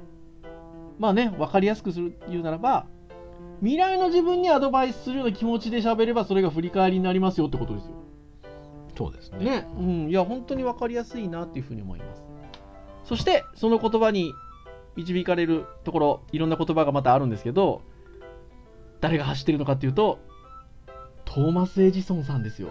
[0.98, 2.87] まあね、わかりやすくする言うならば、
[3.61, 7.90] 未来の自分にアドバイスするような気持ちで喋れば、それが振り返りになりますよってことですよ。
[8.96, 12.30] そうですねね、うん、いや、本当に分かりやすいなっていうふうに思います。
[13.04, 14.32] そして、その言葉に
[14.96, 17.82] 導かれるところ、いろんな言葉がまたあるんですけど、
[19.00, 20.18] 誰が走ってるのかっていうと、
[21.24, 22.68] トーマス・エジソンさんですよ。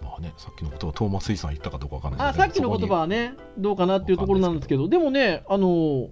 [0.00, 6.08] まあねさっきのことはトーマス・イさん言ったかどうかわかんないあ、ですけどさっきの言葉はね、どうかなっていうところなんですけど、でもね、あの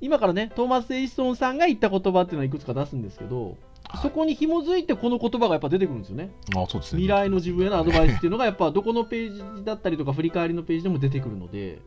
[0.00, 3.56] 今からね、トーマス・エジソンさんが言った言葉っていうのはいくつか出すんですけど、はい
[4.02, 6.30] そこに紐づいてこの言葉がやっぱ出てくるんですよね。
[6.56, 11.80] あそうですね未来の自分へのアドバイスっていうのがやっぱどこのページだったりとか振り返りのページでも出てくるので、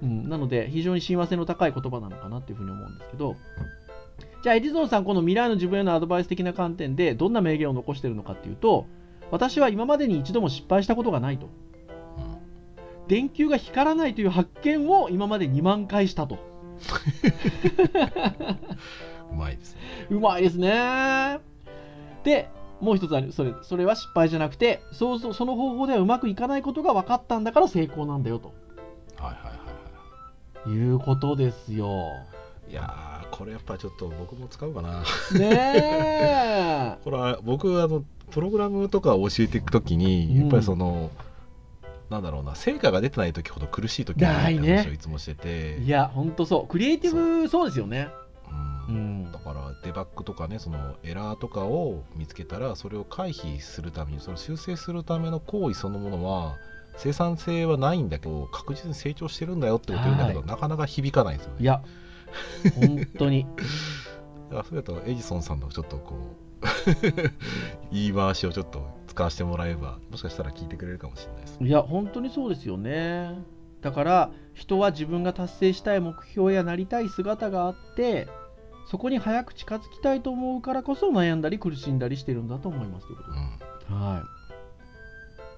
[0.00, 0.08] うん。
[0.08, 3.36] うん、なので非常に親和性の高い言葉なのかなっていうふうに思うんですけど。
[4.42, 8.86] じゃあエディソンさんこの未来の自分へのアドバイス的な観点でどんな名言を残しているのかっていうと
[9.30, 11.48] 私は今までに一度も失敗したことがないと。
[13.08, 16.38] 電球が光らないという発見を今まで2万回したと。
[19.32, 19.80] うまいですね。
[20.10, 21.40] うまいですね。
[22.24, 22.48] で
[22.80, 23.32] もう一つある。
[23.32, 28.52] それそれは失敗じゃなくてそうそうその方法ではうまくいかないことが分かったんだから成功なんだよと
[29.22, 29.52] はいはいは
[30.66, 30.88] いはい。
[30.90, 31.86] うことですよ。
[32.68, 35.02] いいやーこれやっぱちょっと僕も使うかな。
[35.38, 36.96] ねえ。
[37.04, 41.10] これは僕あのプログラムとかを教えていくときにやっぱりその、
[42.10, 46.66] なんだろうな成果が出てない時ほど苦しい時がないって話をいつもしてて、いや、ほんとそう。
[46.66, 48.08] クリエイティブ、そうですよね。
[48.88, 48.94] うん。
[48.94, 49.32] うん。
[49.32, 49.38] だ。
[49.38, 56.56] からデバッグとかねそのエラーとかを見つけたらそれを回避するためにその修正するための行為そのものは
[56.96, 61.82] 生産性はないんだけど確実に成長してるんだよってこと言うんだけど、はいなかなか響かないんですよねいや、
[62.74, 63.46] 本当に。
[64.50, 66.62] だからそれだとエジソンさんのちょっとこう
[67.90, 73.38] 言い回しをちょっと使わせてもらえばもしかしたら聞いてくれるかもしれないですねいや、本当にそうですよね。
[73.80, 78.28] だから、人は自分が達成したい目標やなりたい姿があって、
[78.86, 83.40] そこに早く近づきたいと思うからこそ悩んだり苦しんだりしてるんだと思いますということです。
[83.90, 84.22] うんは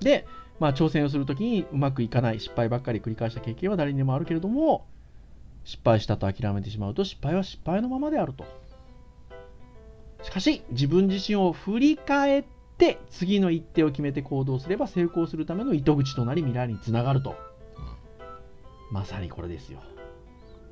[0.00, 0.04] い。
[0.04, 0.26] で、
[0.60, 4.86] まあ、挑戦をするときにうまくいかない、失敗ばっかり繰り返した経験は誰にでもあるけれども、
[5.64, 8.44] 失敗したと諦めてしまうと失敗は失敗のままであると。
[10.22, 12.44] しかし、自分自身を振り返っ
[12.78, 17.36] て、次の一手を決めて行動すれば成功するための糸口となり未来につながると。
[18.90, 19.80] まさにこれですよ。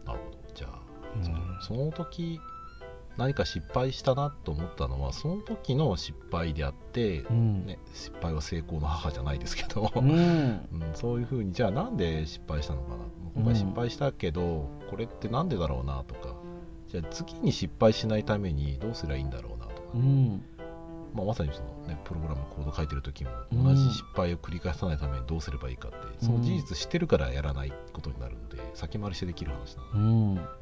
[0.05, 0.79] なるほどじゃあ、
[1.17, 2.41] うんその時
[3.17, 7.67] 何か失敗したなと思ったのはその時の失敗であって、うん。
[7.67, 10.11] ね、失敗は成功の母じゃないですけど、うん。
[10.73, 12.97] うんそういうふうにじゃあなんで失敗したのかな。
[13.35, 16.35] 今回失敗したけど、これってなんでだろうなとか。
[16.89, 20.45] じゃあ次に失敗しないためにどうすりゃいいんだろうなとか、うん。
[21.15, 30.62] まあ、まさにその、ね、プログラムコード書いてる時もうん同じ失敗を繰り返さないためにどうすればいいかって、その事実知ってるからやらないことになるので先回りしてできる話なので、うん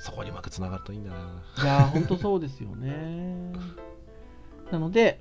[0.00, 3.52] そこにうまくつながるといいんだないや、本当そうですよね。
[4.70, 5.20] なので、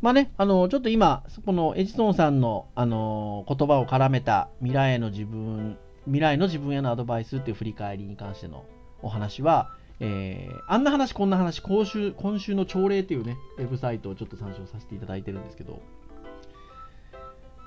[0.00, 8.64] まあね、あのちょっと今、このエジソンさんの、あの言葉を絡めた未来への自分、未来の自分へのアドバイスっていう振り返りに関しての
[9.02, 15.80] お話は、えーあんな話、こんな話、今週今週の朝礼っていうね、ウェブサイトをちょっと参照させていただいてるんですけど、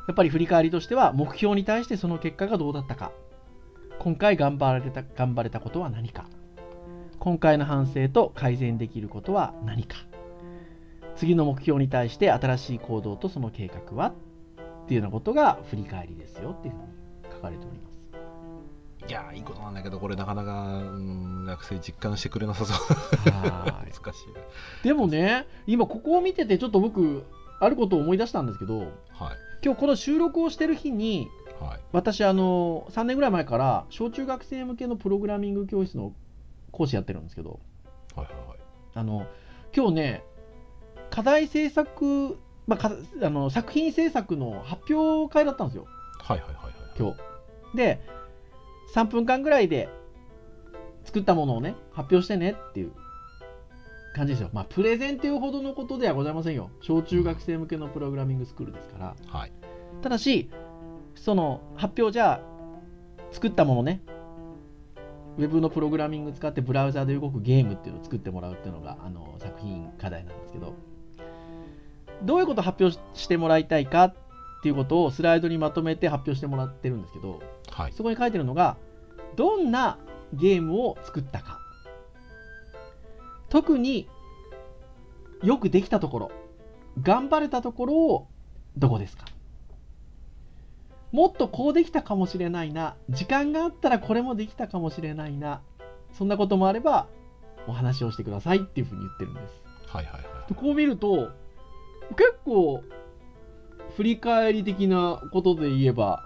[0.07, 3.11] やっぱり振り返りとしては、目標に対してその結果がどうだったか、
[4.01, 6.25] 今回頑張られた頑張れたことは何か、
[7.19, 9.97] 今回の反省と改善できることは何か。
[11.15, 17.89] 次の目標に対して新しい行動とその計画はっていうようなことが振り返りですよっていうふうに書かれておりま
[19.05, 19.07] す。
[19.07, 22.75] いやーいいことなんだけどこれなかなか、うん、学生実感してくれなさそう。
[23.33, 23.97] は難し
[24.81, 24.83] い。
[24.83, 27.23] でもね今ここを見ててちょっと僕
[27.59, 28.89] あることを思い出したんですけどはい。
[29.63, 31.27] 今日この収録をしてる日に
[31.61, 31.79] はい。
[31.91, 36.13] 私あの3年ぐらい前から小中学生向けのプログラミング教室の
[36.71, 37.59] 講師やってるんですけど
[38.15, 38.57] はいはいはい。
[38.93, 39.27] あの
[39.75, 40.23] 今日ね
[41.09, 42.37] 課題制作、
[42.67, 42.91] まあ、か
[43.21, 45.85] あの作品制作の発表会だったんですよ。
[46.19, 47.77] はいはいはいはい今日。
[47.77, 48.01] で
[48.93, 49.89] 3分間ぐらいで
[51.03, 52.91] 作ったものをね発表してねっていう
[54.13, 54.49] 感じですよ。
[54.53, 56.69] まあプレゼンっていうほどのことではございませんよ。
[56.81, 59.15] 小中学生向けのプログラミングスクールですから。
[59.27, 59.51] はい。
[60.01, 60.49] ただし
[61.15, 62.41] その発表じゃあ
[63.31, 64.01] 作ったものね。
[65.37, 70.75] ウェブのプログラミング使ってブラウザで動くゲームっていうのを作ってもらうっていうのがあの作品課題なんですけど。
[72.23, 74.15] どういうことを発表してもらいたいかっ
[74.61, 77.41] ていうことをスライドにまとめて発表してもらってるんですけど
[77.71, 77.93] はい。
[77.93, 78.77] そこに書いてるのが
[79.35, 79.97] どんな
[80.33, 81.59] ゲームを作ったか。
[83.49, 84.07] 特に
[85.43, 86.31] よくできたところ
[87.01, 88.27] 頑張れたところを
[88.77, 89.25] どこですか
[91.11, 92.95] もっとこうできたかもしれないな。
[93.09, 95.61] 時間があったらこれもできたかもしれないな。
[96.13, 97.07] そんなこともあれば
[97.67, 99.61] お話をしてくださいっていうふうに言ってるんです。
[99.87, 100.23] はいはいはい。
[100.49, 101.29] でこう見ると
[102.11, 102.83] 結構
[103.95, 106.23] 振り返り的なことで言えば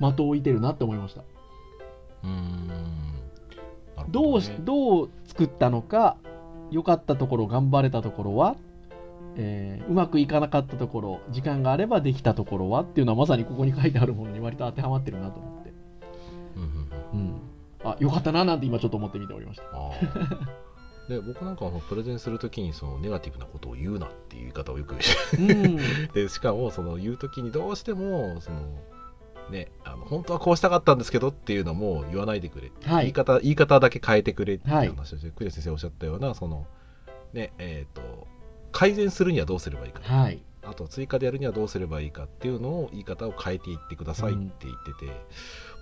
[0.00, 1.22] 的を置いてるなって思いました。
[2.24, 2.68] うーん。
[2.68, 6.16] なるほどうどう作ったのか
[6.70, 8.56] 良かったところ頑張れたところは、
[9.36, 15.72] えーうまくいかなかったところ時間があればできたところはっていうのはまさにここに書いてあるものに割と当てはまってるなと思って、
[16.56, 17.40] うんうん
[17.84, 19.64] あ良かったななんて今ちょっと思って見ておりました。
[21.08, 25.42] で僕なんかはプレゼンするときにそのネガティブなことを言うなっていう言い方をよくして。
[25.42, 25.76] うん。
[26.12, 28.58] でしかもその言うときにどうしてもその
[29.50, 33.04] ねあの本当はこうしたかったんですけどっていうのも言わないでくれ、はい。
[33.04, 34.88] 言い方言い方だけ変えてくれっていうはい。
[34.88, 36.66] 話をして、クリア先生おっしゃったようなその
[37.32, 38.26] ねえっ、と
[38.78, 40.40] 改善するにはどうすればいいか、はい。
[40.62, 45.12] あと追加でやるにはどうすればいいかっていうのを言い方を変えていってくださいって言ってて、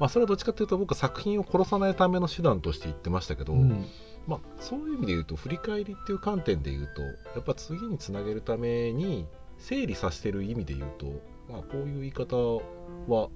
[0.00, 3.84] まあそれはどっちかっていうと僕作品を殺さないための手段として言ってましたけど、うん。
[4.26, 9.28] まあ、そういう意味で言うと振り返りっていう観点で言うとやっぱ次につなげるために
[9.58, 11.06] 整理させてる意味で言うと、
[11.48, 12.36] まあ、こういう言い方
[13.06, 13.28] は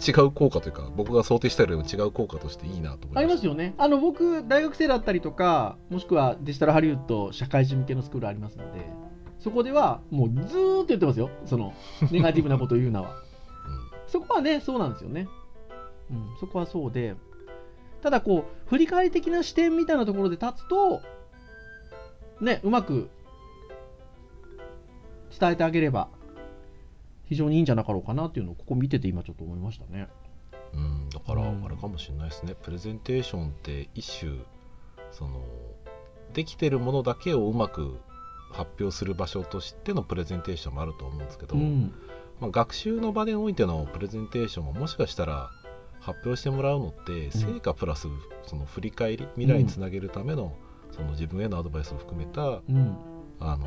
[0.00, 3.74] 違う効果というか僕が想定したよりも違う効果としていいなと思いましたありますよね。
[3.78, 8.80] あの僕、大学生だったりとか、もしくはデジタルハリウッド社会人向けのスクールありますので、
[9.40, 11.74] そこではもうずーっと言ってますよ、その
[12.10, 13.22] ネガティブなことを言うのは。
[14.06, 15.28] そこはね、そうなんですよね。
[16.10, 17.14] うん、そこはそうで、
[18.00, 21.02] ただこう、振り返り的な視点みたいなところで立つと、
[22.40, 23.10] ね、うまく
[25.38, 26.08] 伝えてあげれば、
[27.26, 30.08] 非常にいいんじゃなかろうかなっていうのを、ここ見てて今ちょっと思いましたね。
[30.72, 31.64] うんうん、だからうん。
[31.64, 34.32] あれかもしれないですね、プレゼンテーションって一種
[35.10, 35.42] その
[36.32, 37.98] できてるものだけをうまく
[38.50, 41.92] 発表する場所としてのプレゼンテーションもあると思うんですけど、うん。
[42.40, 45.50] まあ、学習の場でおいてのプレゼンテーションももしかしたら
[46.00, 48.06] 発表してもらうのって成果プラス
[48.46, 50.54] その振り返り未来につなげるための
[50.92, 52.96] その自分へのアドバイスを含めたうん。
[53.40, 53.66] あの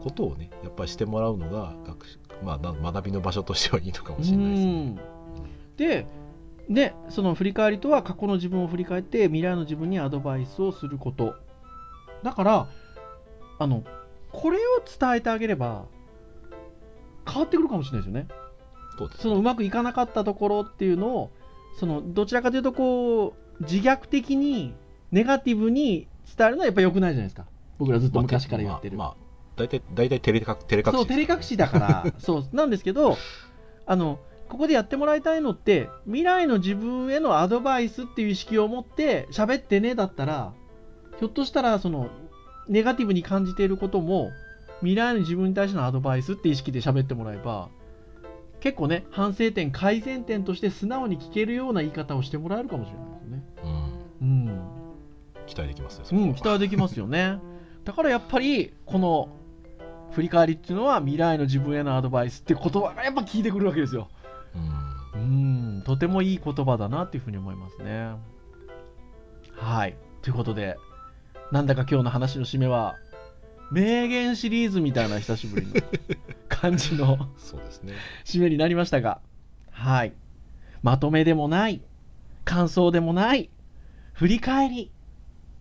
[0.00, 4.96] ことをねやっぱりしてもらうのが学習、まあ、な学びの場所としてはいいのかもしれないですね。
[5.76, 6.06] で
[6.68, 11.34] でその振り返りとは過去の自分を振り返って未来の自分にアドバイスをすること
[12.22, 12.68] だから
[13.58, 13.84] あの
[14.32, 14.60] これを
[14.98, 15.86] 伝えてあげれば
[17.26, 18.28] 変わってくるかもしれないですよね。
[18.96, 19.22] そうですね。
[19.22, 21.30] そのうまくいかなかったところっていうのを
[21.78, 24.74] そのどちらかというとこう自虐的に
[25.12, 27.46] ネガティブに伝えるのはやっぱ良くないじゃないですか。
[27.78, 29.16] 僕らずっと昔から言ってる、まあ、まあ、
[29.56, 33.16] 大体大体照れか照れ隠しそう照れ隠しだから そうなんですけど
[33.86, 40.52] あのここでやってもらいたいのって未来の自分へのアドバイスっていう意識を持って喋ってねだったら
[41.18, 42.08] ひょっとしたらその
[42.68, 44.30] ネガティブに感じていることも
[44.80, 47.68] 未来の自分に対してのアドバイスって意識で喋ってもらえば
[48.60, 53.42] 結構ね反省点改善点として素直に聞けるような言い方をしてもらえるかもしれないですよね。
[54.20, 54.78] うんうん
[55.48, 57.38] 期待できますねうん、期待できますよね。
[57.84, 59.30] だからやっぱり、この
[60.10, 64.08] 振り返りっていうのは未来の自分へのアドバイスって言葉がやっぱ聞いてくるわけですよ。
[65.14, 68.12] うんうん、とてもいい言葉だなっていうふうに思いますね。
[69.54, 69.96] はい。
[70.22, 70.76] ということで、
[71.50, 72.96] なんだか今日の話の締めは、
[73.70, 75.74] 名言シリーズみたいな久しぶりの
[76.48, 77.92] 感じのそうですね
[78.24, 79.20] 締めになりましたが、
[79.70, 80.12] はい。
[80.82, 81.80] まとめでもない、
[82.44, 83.48] 感想でもない、
[84.12, 84.90] 振り返り、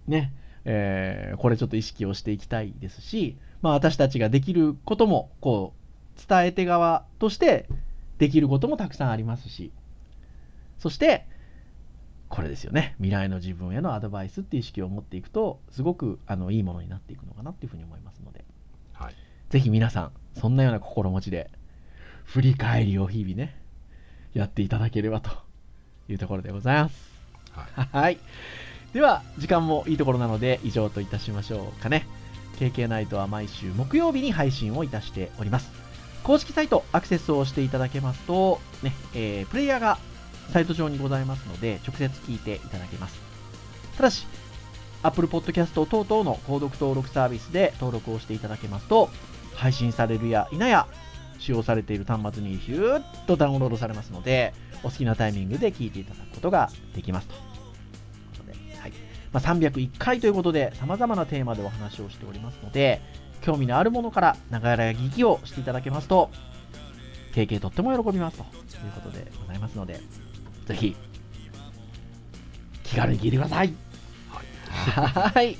[0.07, 0.33] ね、
[0.65, 5.73] えーこれちょっと意識をしていきたいですし、まあ私たちができることも、こ
[6.17, 7.67] う、伝え手側として
[8.17, 9.71] できることもたくさんありますし、
[10.79, 11.25] そして、
[12.29, 18.43] これですよね、未来の自分へのアドバイスっていう意識を持っていくと、すごくあのいいものになっていくのかなっていうふうに思いますので、
[18.93, 19.15] はい
[19.49, 21.49] ぜひ皆さん、そんなような心持ちで、
[22.25, 23.55] 振り返りを日々ね、
[24.33, 25.31] やっていただければと
[26.09, 27.11] いうところでございます。
[27.51, 28.17] はいはい。
[28.91, 32.05] では、時間もいいところなので、以上といたしましょうかね。
[32.57, 35.71] KK ナイトは毎週木曜日に配信をいたしております。
[36.23, 39.97] 公式サイトアクセスをしていただけますと、ね、えープレイヤーが
[40.51, 43.19] サイト上にございますので、直接聞いていただけます。
[43.97, 44.25] ただし、
[45.03, 49.09] Apple Podcast 等々の購読登録サービスで登録をしていただけますと、
[49.55, 50.87] 配信されるや否や、
[51.39, 57.35] 使用されている端末にヒューッとダウンロードされますので、お好きなタイミングで聞いていただくことができますと。
[57.35, 58.93] いうことではい
[59.31, 63.01] まあ、301回ということで、様々なテーマでお話をしておりますので、
[63.41, 66.31] 興味のあるものからながら聞きをしていただけますと、
[67.33, 68.45] 経験とっても喜びますとい
[68.89, 69.99] うことでございますので、
[70.67, 70.95] ぜひ、
[72.83, 73.73] 気軽に聞いてください。
[74.67, 75.57] はい。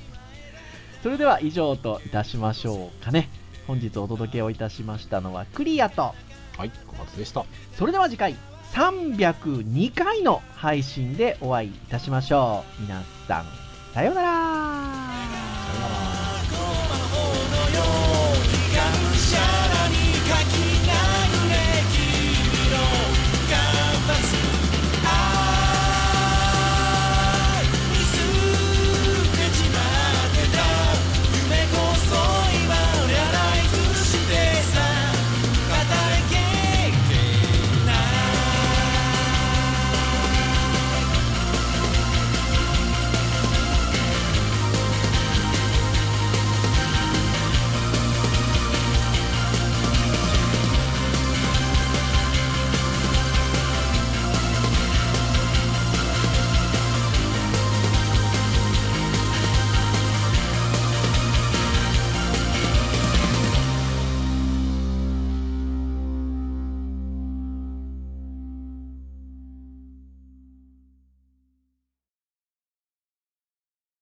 [1.04, 3.30] それでは以上といたしましょうかね。
[3.68, 6.14] 本日お届けをいたしましたのはクリアと、
[6.58, 7.46] はい小松でした
[7.78, 8.36] それでは次回
[8.74, 12.82] 302回の配信でお会いいたしましょう。
[12.82, 13.46] 皆さん、
[13.94, 14.77] さようなら